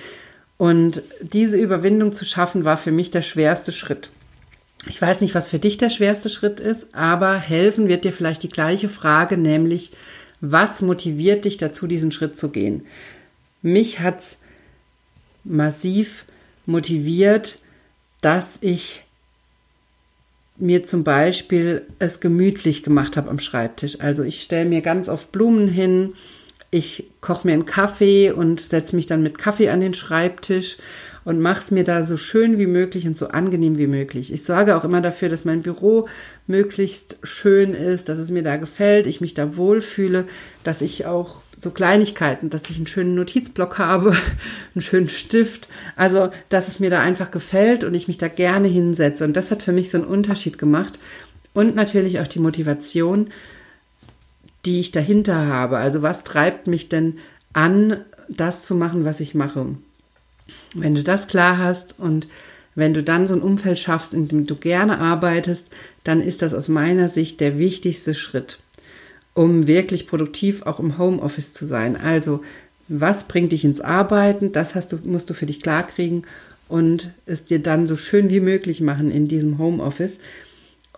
Und 0.57 1.03
diese 1.23 1.57
Überwindung 1.57 2.13
zu 2.13 2.25
schaffen, 2.25 2.65
war 2.65 2.77
für 2.77 2.93
mich 2.93 3.11
der 3.11 3.23
schwerste 3.23 3.73
Schritt. 3.73 4.11
Ich 4.87 5.01
weiß 5.01 5.21
nicht, 5.21 5.35
was 5.35 5.49
für 5.49 5.59
dich 5.59 5.77
der 5.77 5.91
schwerste 5.91 6.31
Schritt 6.31 6.59
ist, 6.59 6.87
aber 6.93 7.37
helfen 7.37 7.89
wird 7.89 8.05
dir 8.05 8.13
vielleicht 8.13 8.43
die 8.43 8.49
gleiche 8.49 8.89
Frage, 8.89 9.37
nämlich, 9.37 9.93
was 10.41 10.83
motiviert 10.83 11.45
dich 11.45 11.57
dazu, 11.57 11.87
diesen 11.87 12.13
Schritt 12.13 12.37
zu 12.37 12.51
gehen? 12.51 12.87
Mich 13.63 14.01
hat's 14.01 14.37
massiv 15.45 16.25
motiviert, 16.67 17.59
dass 18.21 18.59
ich 18.61 19.05
mir 20.57 20.85
zum 20.85 21.05
Beispiel 21.05 21.87
es 21.99 22.21
gemütlich 22.21 22.83
gemacht 22.83 23.17
habe 23.17 23.31
am 23.31 23.39
Schreibtisch. 23.39 24.01
Also 24.01 24.23
ich 24.25 24.43
stelle 24.43 24.69
mir 24.69 24.83
ganz 24.83 25.09
oft 25.09 25.33
Blumen 25.33 25.69
hin, 25.69 26.15
ich 26.71 27.05
koche 27.21 27.47
mir 27.47 27.55
einen 27.55 27.67
Kaffee 27.67 28.31
und 28.31 28.61
setze 28.61 28.95
mich 28.95 29.07
dann 29.07 29.23
mit 29.23 29.39
Kaffee 29.39 29.71
an 29.71 29.81
den 29.81 29.95
Schreibtisch 29.95 30.77
und 31.25 31.41
mache 31.41 31.61
es 31.61 31.71
mir 31.71 31.85
da 31.85 32.05
so 32.05 32.17
schön 32.17 32.59
wie 32.59 32.67
möglich 32.67 33.07
und 33.07 33.17
so 33.17 33.29
angenehm 33.29 33.77
wie 33.77 33.87
möglich. 33.87 34.33
Ich 34.33 34.45
sorge 34.45 34.77
auch 34.77 34.85
immer 34.85 35.01
dafür, 35.01 35.29
dass 35.29 35.45
mein 35.45 35.63
Büro 35.63 36.09
möglichst 36.47 37.19
schön 37.23 37.75
ist, 37.75 38.09
dass 38.09 38.19
es 38.19 38.31
mir 38.31 38.43
da 38.43 38.57
gefällt, 38.57 39.07
ich 39.07 39.21
mich 39.21 39.35
da 39.35 39.57
wohlfühle, 39.57 40.27
dass 40.65 40.81
ich 40.81 41.07
auch 41.07 41.43
so 41.59 41.71
Kleinigkeiten, 41.71 42.49
dass 42.49 42.71
ich 42.71 42.77
einen 42.77 42.87
schönen 42.87 43.15
Notizblock 43.15 43.79
habe, 43.79 44.17
einen 44.75 44.83
schönen 44.83 45.09
Stift, 45.09 45.69
also 45.97 46.31
dass 46.49 46.69
es 46.69 46.81
mir 46.81 46.91
da 46.91 47.01
einfach 47.01 47.31
gefällt 47.31 47.85
und 47.85 47.95
ich 47.95 48.09
mich 48.09 48.19
da 48.19 48.29
gerne 48.29 48.69
hinsetze. 48.69 49.25
Und 49.25 49.37
das 49.37 49.51
hat 49.51 49.63
für 49.63 49.73
mich 49.73 49.91
so 49.91 49.99
einen 49.99 50.07
Unterschied 50.07 50.57
gemacht 50.57 50.99
und 51.53 51.75
natürlich 51.75 52.21
auch 52.21 52.29
die 52.29 52.39
Motivation, 52.39 53.31
die 54.65 54.81
ich 54.81 54.93
dahinter 54.93 55.47
habe. 55.47 55.79
Also 55.79 56.03
was 56.03 56.25
treibt 56.25 56.67
mich 56.67 56.89
denn 56.89 57.19
an, 57.53 58.05
das 58.29 58.65
zu 58.67 58.75
machen, 58.75 59.05
was 59.05 59.21
ich 59.21 59.35
mache? 59.35 59.67
Wenn 60.75 60.95
du 60.95 61.03
das 61.03 61.27
klar 61.27 61.59
hast 61.59 61.99
und 61.99 62.29
wenn 62.75 62.95
du 62.95 63.03
dann 63.03 63.27
so 63.27 63.35
ein 63.35 63.43
Umfeld 63.43 63.79
schaffst, 63.79 64.15
in 64.15 64.29
dem 64.29 64.47
du 64.47 64.55
gerne 64.55 64.99
arbeitest, 64.99 65.69
dann 66.05 66.23
ist 66.23 66.43
das 66.43 66.55
aus 66.55 66.69
meiner 66.69 67.09
Sicht 67.09 67.41
der 67.41 67.59
wichtigste 67.59 68.15
Schritt, 68.15 68.59
um 69.35 69.67
wirklich 69.67 70.07
produktiv 70.07 70.63
auch 70.63 70.79
im 70.79 70.97
Homeoffice 70.97 71.53
zu 71.53 71.67
sein. 71.67 71.97
Also, 71.97 72.43
was 72.89 73.25
bringt 73.25 73.53
dich 73.53 73.65
ins 73.65 73.81
Arbeiten? 73.81 74.53
Das 74.53 74.75
hast 74.75 74.93
du, 74.93 74.99
musst 75.05 75.31
du 75.31 75.35
für 75.35 75.47
dich 75.47 75.61
klarkriegen 75.61 76.25
und 76.69 77.11
es 77.27 77.45
dir 77.45 77.59
dann 77.59 77.87
so 77.87 77.97
schön 77.97 78.31
wie 78.31 78.41
möglich 78.41 78.81
machen 78.81 79.11
in 79.11 79.29
diesem 79.29 79.59
Homeoffice. 79.59 80.19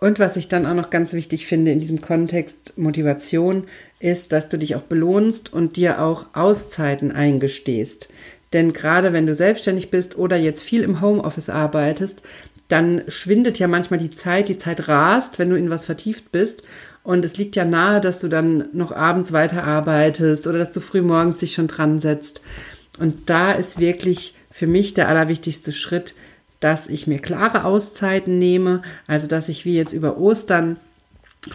Und 0.03 0.19
was 0.19 0.35
ich 0.35 0.49
dann 0.49 0.65
auch 0.65 0.73
noch 0.73 0.89
ganz 0.89 1.13
wichtig 1.13 1.47
finde 1.47 1.71
in 1.71 1.79
diesem 1.79 2.01
Kontext 2.01 2.77
Motivation, 2.77 3.67
ist, 4.01 4.33
dass 4.33 4.49
du 4.49 4.57
dich 4.57 4.75
auch 4.75 4.81
belohnst 4.81 5.53
und 5.53 5.77
dir 5.77 6.01
auch 6.01 6.25
Auszeiten 6.33 7.13
eingestehst. 7.13 8.09
Denn 8.51 8.73
gerade 8.73 9.13
wenn 9.13 9.27
du 9.27 9.33
selbstständig 9.33 9.91
bist 9.91 10.17
oder 10.17 10.35
jetzt 10.35 10.61
viel 10.61 10.81
im 10.83 10.99
Homeoffice 10.99 11.47
arbeitest, 11.47 12.21
dann 12.67 13.03
schwindet 13.07 13.59
ja 13.59 13.69
manchmal 13.69 13.97
die 13.97 14.11
Zeit, 14.11 14.49
die 14.49 14.57
Zeit 14.57 14.89
rast, 14.89 15.39
wenn 15.39 15.49
du 15.49 15.55
in 15.55 15.69
was 15.69 15.85
vertieft 15.85 16.33
bist. 16.33 16.63
Und 17.03 17.23
es 17.23 17.37
liegt 17.37 17.55
ja 17.55 17.63
nahe, 17.63 18.01
dass 18.01 18.19
du 18.19 18.27
dann 18.27 18.65
noch 18.73 18.91
abends 18.91 19.31
weiterarbeitest 19.31 20.47
oder 20.47 20.57
dass 20.57 20.73
du 20.73 20.81
früh 20.81 21.01
morgens 21.01 21.37
dich 21.37 21.53
schon 21.53 21.67
dran 21.67 22.01
setzt. 22.01 22.41
Und 22.99 23.29
da 23.29 23.53
ist 23.53 23.79
wirklich 23.79 24.35
für 24.51 24.67
mich 24.67 24.95
der 24.95 25.07
allerwichtigste 25.07 25.71
Schritt, 25.71 26.13
dass 26.63 26.87
ich 26.87 27.07
mir 27.07 27.19
klare 27.19 27.65
Auszeiten 27.65 28.39
nehme, 28.39 28.81
also 29.05 29.27
dass 29.27 29.49
ich 29.49 29.65
wie 29.65 29.75
jetzt 29.75 29.93
über 29.93 30.17
Ostern 30.17 30.77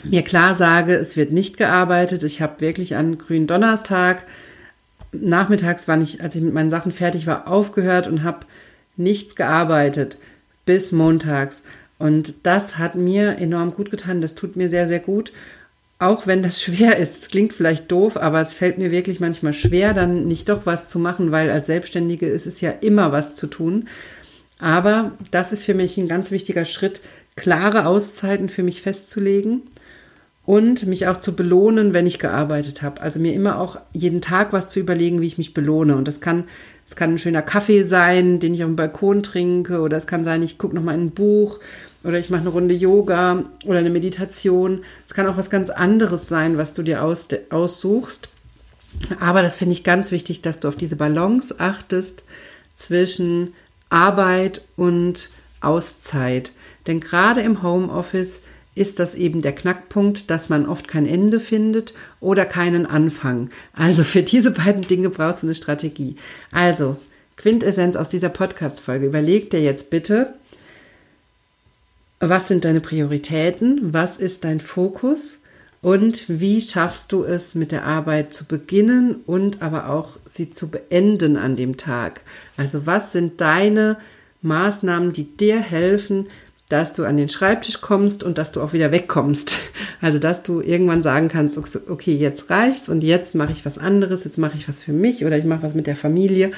mir 0.05 0.23
klar 0.23 0.55
sage, 0.55 0.95
es 0.95 1.17
wird 1.17 1.33
nicht 1.33 1.57
gearbeitet. 1.57 2.23
Ich 2.25 2.43
habe 2.43 2.61
wirklich 2.61 2.97
an 2.97 3.17
grünen 3.17 3.47
Donnerstag 3.47 4.25
nachmittags, 5.13 5.89
wann 5.89 6.03
ich, 6.03 6.23
als 6.23 6.35
ich 6.35 6.43
mit 6.43 6.53
meinen 6.53 6.69
Sachen 6.69 6.93
fertig 6.93 7.27
war, 7.27 7.49
aufgehört 7.49 8.07
und 8.07 8.23
habe 8.23 8.41
nichts 8.97 9.35
gearbeitet 9.35 10.19
bis 10.67 10.93
montags. 10.93 11.63
Und 11.99 12.35
das 12.43 12.77
hat 12.77 12.95
mir 12.95 13.39
enorm 13.39 13.73
gut 13.73 13.91
getan. 13.91 14.21
Das 14.21 14.35
tut 14.35 14.57
mir 14.57 14.69
sehr, 14.69 14.89
sehr 14.89 15.01
gut. 15.01 15.33
Auch 15.99 16.27
wenn 16.27 16.43
das 16.43 16.63
schwer 16.63 16.99
ist. 16.99 17.23
Es 17.23 17.29
klingt 17.29 17.55
vielleicht 17.55 17.91
doof, 17.91 18.19
aber 18.19 18.43
es 18.43 18.53
fällt 18.53 18.77
mir 18.77 18.91
wirklich 18.91 19.21
manchmal 19.21 19.55
schwer, 19.55 19.95
dann 19.95 20.27
nicht 20.27 20.51
doch 20.51 20.67
was 20.67 20.89
zu 20.89 20.99
machen, 20.99 21.33
weil 21.33 21.49
als 21.49 21.67
Selbstständige 21.67 22.27
ist 22.27 22.47
es 22.47 22.61
ja 22.61 22.71
immer 22.83 23.11
was 23.11 23.37
zu 23.37 23.47
tun. 23.47 23.89
Aber 24.59 25.13
das 25.31 25.53
ist 25.53 25.65
für 25.65 25.75
mich 25.75 25.97
ein 25.97 26.09
ganz 26.09 26.31
wichtiger 26.31 26.65
Schritt, 26.65 27.01
klare 27.37 27.87
Auszeiten 27.87 28.49
für 28.49 28.63
mich 28.63 28.83
festzulegen 28.83 29.63
und 30.45 30.87
mich 30.87 31.07
auch 31.07 31.19
zu 31.19 31.37
belohnen, 31.37 31.95
wenn 31.95 32.07
ich 32.07 32.19
gearbeitet 32.19 32.83
habe. 32.83 33.01
Also 33.01 33.21
mir 33.21 33.35
immer 33.35 33.61
auch 33.61 33.79
jeden 33.93 34.21
Tag 34.21 34.53
was 34.53 34.71
zu 34.71 34.81
überlegen, 34.81 35.21
wie 35.21 35.27
ich 35.27 35.39
mich 35.39 35.55
belohne. 35.55 35.95
Und 35.95 36.09
das 36.09 36.21
kann, 36.21 36.45
es 36.87 36.97
kann 36.97 37.11
ein 37.11 37.19
schöner 37.19 37.43
Kaffee 37.43 37.83
sein, 37.83 38.41
den 38.41 38.55
ich 38.55 38.65
auf 38.65 38.71
dem 38.71 38.77
Balkon 38.77 39.23
trinke, 39.23 39.81
oder 39.81 39.97
es 39.97 40.07
kann 40.07 40.25
sein, 40.25 40.43
ich 40.43 40.59
gucke 40.59 40.75
nochmal 40.75 40.95
ein 40.95 41.11
Buch 41.11 41.61
oder 42.03 42.19
ich 42.19 42.31
mache 42.31 42.41
eine 42.41 42.51
Runde 42.51 42.75
Yoga 42.75 43.45
oder 43.67 43.79
eine 43.79 43.91
Meditation. 43.91 44.85
Es 45.07 45.15
kann 45.15 45.27
auch 45.27 45.37
was 45.37 45.51
ganz 45.51 45.71
anderes 45.71 46.29
sein, 46.29 46.57
was 46.57 46.73
du 46.73 46.83
dir 46.83 47.05
aus, 47.05 47.29
aussuchst. 47.51 48.31
Aber 49.21 49.43
das 49.43 49.57
finde 49.57 49.75
ich 49.75 49.85
ganz 49.85 50.11
wichtig, 50.11 50.41
dass 50.43 50.61
du 50.61 50.69
auf 50.69 50.77
diese 50.77 50.97
Balance 50.97 51.55
achtest 51.59 52.25
zwischen 52.75 53.53
Arbeit 53.91 54.63
und 54.77 55.31
Auszeit. 55.61 56.53
Denn 56.87 57.01
gerade 57.01 57.41
im 57.41 57.63
Homeoffice 57.63 58.41
ist 58.75 58.99
das 58.99 59.15
eben 59.15 59.43
der 59.43 59.55
Knackpunkt, 59.55 60.31
dass 60.31 60.49
man 60.49 60.67
oft 60.67 60.87
kein 60.87 61.07
Ende 61.07 61.41
findet 61.41 61.95
oder 62.21 62.47
keinen 62.47 62.87
Anfang. 62.87 63.51
Also 63.73 64.05
für 64.05 64.23
diese 64.23 64.53
beiden 64.53 64.83
Dinge 64.83 65.11
brauchst 65.11 65.43
du 65.43 65.49
eine 65.49 65.55
Strategie. 65.55 66.17
Also, 66.53 66.97
Quintessenz 67.37 67.97
aus 67.97 68.09
dieser 68.09 68.29
Podcast-Folge. 68.29 69.07
Überleg 69.07 69.51
dir 69.51 69.61
jetzt 69.61 69.91
bitte, 69.91 70.35
was 72.21 72.49
sind 72.49 72.65
deine 72.65 72.81
Prioritäten? 72.81 73.93
Was 73.93 74.17
ist 74.17 74.45
dein 74.45 74.61
Fokus? 74.61 75.41
Und 75.81 76.25
wie 76.29 76.61
schaffst 76.61 77.13
du 77.13 77.23
es, 77.23 77.55
mit 77.55 77.71
der 77.71 77.85
Arbeit 77.85 78.35
zu 78.35 78.45
beginnen 78.45 79.17
und 79.27 79.63
aber 79.63 79.91
auch 79.91 80.17
sie 80.27 80.51
zu 80.51 80.71
beenden 80.71 81.37
an 81.37 81.55
dem 81.55 81.77
Tag? 81.77 82.23
Also 82.57 82.87
was 82.87 83.13
sind 83.13 83.41
deine 83.41 83.97
Maßnahmen, 84.43 85.13
die 85.13 85.25
dir 85.25 85.61
helfen, 85.61 86.27
dass 86.69 86.93
du 86.93 87.05
an 87.05 87.17
den 87.17 87.29
Schreibtisch 87.29 87.81
kommst 87.81 88.23
und 88.23 88.39
dass 88.39 88.53
du 88.53 88.61
auch 88.61 88.73
wieder 88.73 88.93
wegkommst. 88.93 89.57
Also 90.01 90.21
dass 90.21 90.45
du 90.45 90.61
irgendwann 90.61 91.03
sagen 91.03 91.27
kannst, 91.27 91.59
okay, 91.91 92.15
jetzt 92.15 92.51
reicht's 92.51 92.89
und 92.89 93.03
jetzt 93.03 93.35
mache 93.35 93.51
ich 93.51 93.67
was 93.67 93.79
anderes, 93.79 94.23
jetzt 94.23 94.39
mache 94.39 94.57
ich 94.57 94.69
was 94.69 94.81
für 94.81 94.93
mich 94.93 95.25
oder 95.25 95.37
ich 95.37 95.45
mache 95.45 95.65
was 95.65 95.75
mit 95.75 95.89
der 95.89 95.97
Familie, 95.97 96.53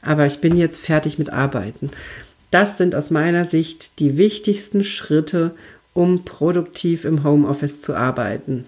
aber 0.00 0.26
ich 0.26 0.38
bin 0.38 0.56
jetzt 0.56 0.78
fertig 0.78 1.18
mit 1.18 1.32
Arbeiten. 1.32 1.90
Das 2.52 2.78
sind 2.78 2.94
aus 2.94 3.10
meiner 3.10 3.46
Sicht 3.46 3.98
die 3.98 4.16
wichtigsten 4.16 4.84
Schritte, 4.84 5.56
um 5.94 6.24
produktiv 6.24 7.04
im 7.04 7.24
Homeoffice 7.24 7.80
zu 7.80 7.94
arbeiten. 7.94 8.66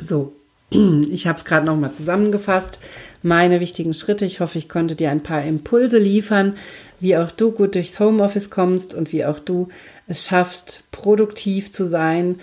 So, 0.00 0.32
ich 0.70 1.26
habe 1.26 1.38
es 1.38 1.44
gerade 1.44 1.66
noch 1.66 1.76
mal 1.76 1.92
zusammengefasst. 1.92 2.78
Meine 3.22 3.60
wichtigen 3.60 3.94
Schritte. 3.94 4.24
Ich 4.24 4.40
hoffe, 4.40 4.58
ich 4.58 4.68
konnte 4.68 4.94
dir 4.94 5.10
ein 5.10 5.22
paar 5.22 5.44
Impulse 5.44 5.98
liefern, 5.98 6.56
wie 7.00 7.16
auch 7.16 7.32
du 7.32 7.50
gut 7.50 7.74
durchs 7.74 7.98
Homeoffice 7.98 8.48
kommst 8.48 8.94
und 8.94 9.12
wie 9.12 9.24
auch 9.24 9.40
du 9.40 9.68
es 10.06 10.24
schaffst, 10.24 10.84
produktiv 10.92 11.72
zu 11.72 11.84
sein, 11.84 12.40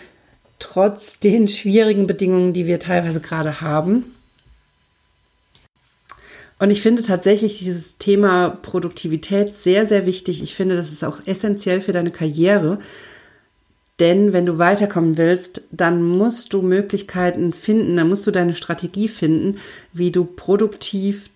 trotz 0.60 1.20
den 1.20 1.48
schwierigen 1.48 2.08
Bedingungen, 2.08 2.54
die 2.54 2.68
wir 2.68 2.80
teilweise 2.80 3.22
gerade 3.22 3.62
haben. 3.62 4.06
Und 6.58 6.72
ich 6.72 6.82
finde 6.82 7.04
tatsächlich 7.04 7.60
dieses 7.60 7.98
Thema 7.98 8.50
Produktivität 8.50 9.54
sehr, 9.54 9.86
sehr 9.86 10.06
wichtig. 10.06 10.42
Ich 10.42 10.56
finde, 10.56 10.76
das 10.78 10.92
ist 10.92 11.04
auch 11.04 11.20
essentiell 11.26 11.82
für 11.82 11.92
deine 11.92 12.12
Karriere. 12.12 12.80
Denn 14.00 14.34
wenn 14.34 14.46
du 14.46 14.58
weiterkommen 14.58 15.18
willst, 15.18 15.62
dann 15.72 16.04
musst 16.04 16.54
du 16.54 16.62
Möglichkeiten 16.62 17.54
finden, 17.54 17.96
dann 17.96 18.10
musst 18.10 18.28
du 18.28 18.32
deine 18.32 18.56
Strategie 18.56 19.08
finden, 19.08 19.58
wie 19.94 20.12
du 20.12 20.26
produktiv 20.26 21.30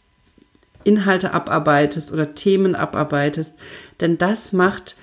Inhalte 0.84 1.34
abarbeitest 1.34 2.12
oder 2.12 2.36
Themen 2.36 2.76
abarbeitest. 2.76 3.54
Denn 4.02 4.18
das 4.18 4.52
macht 4.54 4.96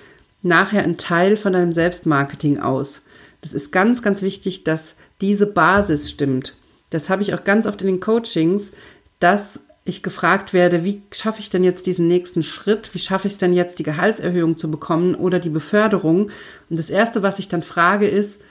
nachher 0.43 0.83
einen 0.83 0.97
Teil 0.97 1.35
von 1.35 1.53
deinem 1.53 1.71
Selbstmarketing 1.71 2.59
aus. 2.59 3.01
Das 3.41 3.53
ist 3.53 3.71
ganz, 3.71 4.01
ganz 4.01 4.21
wichtig, 4.21 4.63
dass 4.63 4.95
diese 5.21 5.47
Basis 5.47 6.09
stimmt. 6.11 6.55
Das 6.89 7.09
habe 7.09 7.21
ich 7.21 7.33
auch 7.33 7.43
ganz 7.43 7.65
oft 7.65 7.81
in 7.81 7.87
den 7.87 7.99
Coachings, 7.99 8.71
dass 9.19 9.59
ich 9.87 10.03
gefragt 10.03 10.53
werde, 10.53 10.83
wie 10.83 11.01
schaffe 11.11 11.39
ich 11.39 11.49
denn 11.49 11.63
jetzt 11.63 11.87
diesen 11.87 12.07
nächsten 12.07 12.43
Schritt? 12.43 12.93
Wie 12.93 12.99
schaffe 12.99 13.27
ich 13.27 13.33
es 13.33 13.39
denn 13.39 13.53
jetzt, 13.53 13.79
die 13.79 13.83
Gehaltserhöhung 13.83 14.57
zu 14.57 14.69
bekommen 14.69 15.15
oder 15.15 15.39
die 15.39 15.49
Beförderung? 15.49 16.29
Und 16.69 16.77
das 16.77 16.89
Erste, 16.89 17.23
was 17.23 17.39
ich 17.39 17.47
dann 17.47 17.63
frage, 17.63 18.07
ist, 18.07 18.41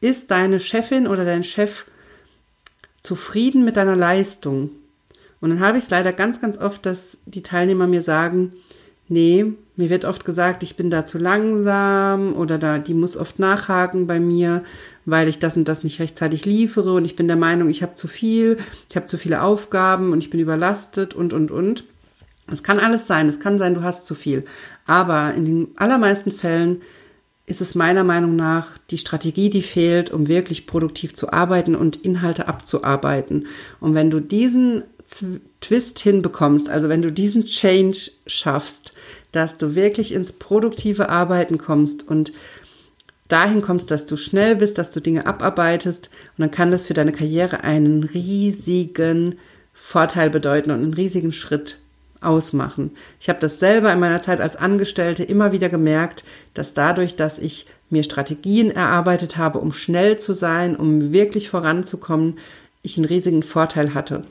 ist 0.00 0.30
deine 0.30 0.60
Chefin 0.60 1.06
oder 1.06 1.24
dein 1.24 1.44
Chef 1.44 1.86
zufrieden 3.00 3.64
mit 3.64 3.76
deiner 3.76 3.96
Leistung? 3.96 4.70
Und 5.40 5.50
dann 5.50 5.60
habe 5.60 5.78
ich 5.78 5.84
es 5.84 5.90
leider 5.90 6.12
ganz, 6.12 6.40
ganz 6.40 6.58
oft, 6.58 6.84
dass 6.84 7.18
die 7.26 7.42
Teilnehmer 7.42 7.86
mir 7.86 8.02
sagen, 8.02 8.52
nee, 9.08 9.46
mir 9.76 9.90
wird 9.90 10.04
oft 10.04 10.24
gesagt, 10.24 10.62
ich 10.62 10.76
bin 10.76 10.90
da 10.90 11.06
zu 11.06 11.18
langsam 11.18 12.34
oder 12.34 12.58
da, 12.58 12.78
die 12.78 12.94
muss 12.94 13.16
oft 13.16 13.38
nachhaken 13.38 14.06
bei 14.06 14.20
mir, 14.20 14.64
weil 15.10 15.28
ich 15.28 15.38
das 15.38 15.56
und 15.56 15.66
das 15.66 15.84
nicht 15.84 16.00
rechtzeitig 16.00 16.44
liefere 16.44 16.92
und 16.92 17.04
ich 17.04 17.16
bin 17.16 17.28
der 17.28 17.36
Meinung, 17.36 17.70
ich 17.70 17.82
habe 17.82 17.94
zu 17.94 18.08
viel, 18.08 18.58
ich 18.90 18.96
habe 18.96 19.06
zu 19.06 19.16
viele 19.16 19.42
Aufgaben 19.42 20.12
und 20.12 20.18
ich 20.18 20.28
bin 20.28 20.38
überlastet 20.38 21.14
und, 21.14 21.32
und, 21.32 21.50
und. 21.50 21.84
Es 22.50 22.62
kann 22.62 22.78
alles 22.78 23.06
sein, 23.06 23.28
es 23.28 23.40
kann 23.40 23.58
sein, 23.58 23.74
du 23.74 23.82
hast 23.82 24.04
zu 24.04 24.14
viel. 24.14 24.44
Aber 24.86 25.32
in 25.34 25.44
den 25.44 25.68
allermeisten 25.76 26.30
Fällen 26.30 26.82
ist 27.46 27.62
es 27.62 27.74
meiner 27.74 28.04
Meinung 28.04 28.36
nach 28.36 28.76
die 28.90 28.98
Strategie, 28.98 29.48
die 29.48 29.62
fehlt, 29.62 30.10
um 30.10 30.28
wirklich 30.28 30.66
produktiv 30.66 31.14
zu 31.14 31.32
arbeiten 31.32 31.74
und 31.74 31.96
Inhalte 31.96 32.46
abzuarbeiten. 32.46 33.46
Und 33.80 33.94
wenn 33.94 34.10
du 34.10 34.20
diesen 34.20 34.82
Twist 35.60 35.98
hinbekommst, 36.00 36.68
also 36.68 36.90
wenn 36.90 37.00
du 37.00 37.10
diesen 37.10 37.46
Change 37.46 38.10
schaffst, 38.26 38.92
dass 39.32 39.56
du 39.56 39.74
wirklich 39.74 40.12
ins 40.12 40.32
produktive 40.32 41.08
Arbeiten 41.08 41.56
kommst 41.56 42.06
und 42.06 42.32
dahin 43.28 43.62
kommst, 43.62 43.90
dass 43.90 44.06
du 44.06 44.16
schnell 44.16 44.56
bist, 44.56 44.78
dass 44.78 44.90
du 44.92 45.00
Dinge 45.00 45.26
abarbeitest 45.26 46.10
und 46.36 46.42
dann 46.42 46.50
kann 46.50 46.70
das 46.70 46.86
für 46.86 46.94
deine 46.94 47.12
Karriere 47.12 47.62
einen 47.62 48.02
riesigen 48.02 49.36
Vorteil 49.72 50.30
bedeuten 50.30 50.70
und 50.70 50.82
einen 50.82 50.94
riesigen 50.94 51.32
Schritt 51.32 51.78
ausmachen. 52.20 52.90
Ich 53.20 53.28
habe 53.28 53.38
das 53.38 53.60
selber 53.60 53.92
in 53.92 54.00
meiner 54.00 54.20
Zeit 54.20 54.40
als 54.40 54.56
Angestellte 54.56 55.22
immer 55.22 55.52
wieder 55.52 55.68
gemerkt, 55.68 56.24
dass 56.54 56.74
dadurch, 56.74 57.14
dass 57.16 57.38
ich 57.38 57.66
mir 57.90 58.02
Strategien 58.02 58.70
erarbeitet 58.70 59.36
habe, 59.36 59.60
um 59.60 59.72
schnell 59.72 60.18
zu 60.18 60.34
sein, 60.34 60.74
um 60.76 61.12
wirklich 61.12 61.48
voranzukommen, 61.48 62.38
ich 62.82 62.96
einen 62.96 63.06
riesigen 63.06 63.42
Vorteil 63.42 63.94
hatte. 63.94 64.22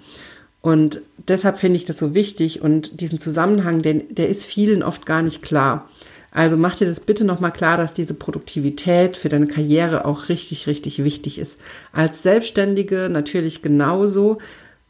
Und 0.61 1.01
deshalb 1.27 1.59
finde 1.59 1.77
ich 1.77 1.85
das 1.85 1.97
so 1.97 2.13
wichtig 2.13 2.61
und 2.61 2.99
diesen 2.99 3.19
Zusammenhang, 3.19 3.81
den, 3.81 4.13
der 4.13 4.27
ist 4.27 4.45
vielen 4.45 4.83
oft 4.83 5.05
gar 5.05 5.21
nicht 5.21 5.41
klar. 5.41 5.89
Also 6.37 6.55
mach 6.55 6.75
dir 6.75 6.85
das 6.85 6.99
bitte 6.99 7.23
nochmal 7.23 7.51
klar, 7.51 7.77
dass 7.77 7.95
diese 7.95 8.13
Produktivität 8.13 9.17
für 9.17 9.27
deine 9.27 9.47
Karriere 9.47 10.05
auch 10.05 10.29
richtig, 10.29 10.67
richtig 10.67 11.03
wichtig 11.03 11.39
ist. 11.39 11.57
Als 11.91 12.21
Selbstständige 12.21 13.09
natürlich 13.09 13.63
genauso, 13.63 14.37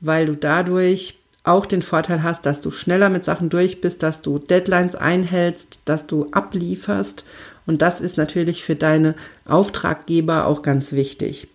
weil 0.01 0.25
du 0.25 0.35
dadurch 0.35 1.15
auch 1.45 1.65
den 1.65 1.83
Vorteil 1.83 2.21
hast, 2.21 2.45
dass 2.45 2.59
du 2.59 2.69
schneller 2.69 3.09
mit 3.09 3.23
Sachen 3.23 3.47
durch 3.47 3.79
bist, 3.79 4.03
dass 4.03 4.21
du 4.21 4.39
Deadlines 4.39 4.97
einhältst, 4.97 5.79
dass 5.85 6.05
du 6.05 6.27
ablieferst. 6.31 7.23
Und 7.65 7.81
das 7.81 8.01
ist 8.01 8.17
natürlich 8.17 8.65
für 8.65 8.75
deine 8.75 9.15
Auftraggeber 9.45 10.47
auch 10.47 10.61
ganz 10.61 10.91
wichtig. 10.91 11.47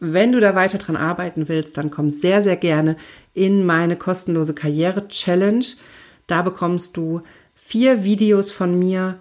Wenn 0.00 0.32
du 0.32 0.40
da 0.40 0.54
weiter 0.54 0.78
dran 0.78 0.96
arbeiten 0.96 1.50
willst, 1.50 1.76
dann 1.76 1.90
komm 1.90 2.08
sehr, 2.08 2.40
sehr 2.40 2.56
gerne 2.56 2.96
in 3.34 3.66
meine 3.66 3.96
kostenlose 3.96 4.54
Karriere-Challenge. 4.54 5.66
Da 6.26 6.40
bekommst 6.40 6.96
du 6.96 7.20
vier 7.66 8.04
Videos 8.04 8.52
von 8.52 8.78
mir 8.78 9.18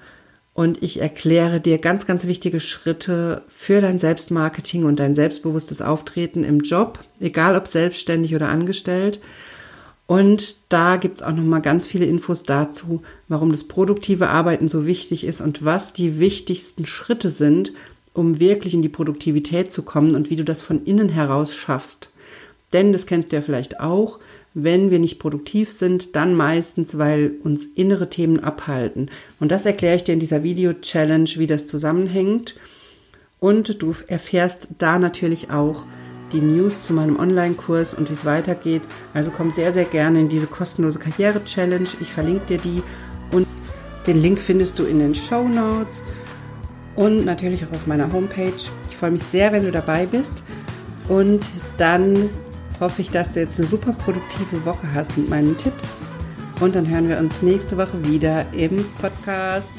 und 0.53 0.83
ich 0.83 1.01
erkläre 1.01 1.59
dir 1.59 1.79
ganz, 1.79 2.05
ganz 2.05 2.27
wichtige 2.27 2.59
Schritte 2.59 3.41
für 3.47 3.81
dein 3.81 3.97
Selbstmarketing 3.97 4.85
und 4.85 4.99
dein 4.99 5.15
selbstbewusstes 5.15 5.81
Auftreten 5.81 6.43
im 6.43 6.59
Job, 6.59 6.99
egal 7.19 7.55
ob 7.55 7.67
selbstständig 7.67 8.35
oder 8.35 8.49
angestellt. 8.49 9.19
Und 10.05 10.57
da 10.69 10.97
gibt 10.97 11.17
es 11.17 11.23
auch 11.23 11.33
nochmal 11.33 11.63
ganz 11.63 11.87
viele 11.87 12.05
Infos 12.05 12.43
dazu, 12.43 13.01
warum 13.27 13.49
das 13.49 13.63
produktive 13.63 14.29
Arbeiten 14.29 14.69
so 14.69 14.85
wichtig 14.85 15.23
ist 15.23 15.41
und 15.41 15.65
was 15.65 15.93
die 15.93 16.19
wichtigsten 16.19 16.85
Schritte 16.85 17.29
sind, 17.29 17.73
um 18.13 18.39
wirklich 18.39 18.75
in 18.75 18.83
die 18.83 18.89
Produktivität 18.89 19.71
zu 19.71 19.81
kommen 19.81 20.13
und 20.13 20.29
wie 20.29 20.35
du 20.35 20.43
das 20.43 20.61
von 20.61 20.85
innen 20.85 21.09
heraus 21.09 21.55
schaffst. 21.55 22.11
Denn 22.73 22.93
das 22.93 23.05
kennst 23.05 23.31
du 23.31 23.37
ja 23.37 23.41
vielleicht 23.41 23.79
auch, 23.79 24.19
wenn 24.53 24.89
wir 24.89 24.99
nicht 24.99 25.19
produktiv 25.19 25.69
sind, 25.69 26.15
dann 26.15 26.33
meistens, 26.33 26.97
weil 26.97 27.33
uns 27.43 27.65
innere 27.65 28.09
Themen 28.09 28.39
abhalten. 28.39 29.11
Und 29.39 29.51
das 29.51 29.65
erkläre 29.65 29.97
ich 29.97 30.05
dir 30.05 30.13
in 30.13 30.19
dieser 30.19 30.43
Video-Challenge, 30.43 31.29
wie 31.35 31.47
das 31.47 31.67
zusammenhängt. 31.67 32.55
Und 33.39 33.81
du 33.81 33.93
erfährst 34.07 34.69
da 34.77 34.97
natürlich 34.97 35.51
auch, 35.51 35.85
die 36.31 36.41
News 36.41 36.83
zu 36.83 36.93
meinem 36.93 37.19
Online-Kurs 37.19 37.93
und 37.93 38.09
wie 38.09 38.13
es 38.13 38.25
weitergeht. 38.25 38.81
Also 39.13 39.31
komm 39.31 39.51
sehr, 39.51 39.73
sehr 39.73 39.85
gerne 39.85 40.21
in 40.21 40.29
diese 40.29 40.47
kostenlose 40.47 40.99
Karriere-Challenge. 40.99 41.87
Ich 41.99 42.11
verlinke 42.11 42.45
dir 42.45 42.57
die 42.57 42.81
und 43.31 43.47
den 44.07 44.21
Link 44.21 44.39
findest 44.39 44.79
du 44.79 44.85
in 44.85 44.99
den 44.99 45.15
Show 45.15 45.47
Notes 45.47 46.03
und 46.95 47.25
natürlich 47.25 47.65
auch 47.65 47.71
auf 47.71 47.87
meiner 47.87 48.11
Homepage. 48.11 48.53
Ich 48.89 48.97
freue 48.97 49.11
mich 49.11 49.23
sehr, 49.23 49.51
wenn 49.51 49.63
du 49.63 49.71
dabei 49.71 50.05
bist 50.05 50.43
und 51.07 51.45
dann 51.77 52.29
hoffe 52.79 53.01
ich, 53.01 53.11
dass 53.11 53.33
du 53.33 53.39
jetzt 53.39 53.59
eine 53.59 53.67
super 53.67 53.93
produktive 53.93 54.65
Woche 54.65 54.93
hast 54.93 55.17
mit 55.17 55.29
meinen 55.29 55.57
Tipps 55.57 55.95
und 56.59 56.75
dann 56.75 56.87
hören 56.87 57.09
wir 57.09 57.17
uns 57.17 57.41
nächste 57.41 57.77
Woche 57.77 58.03
wieder 58.03 58.45
im 58.53 58.85
Podcast. 58.99 59.71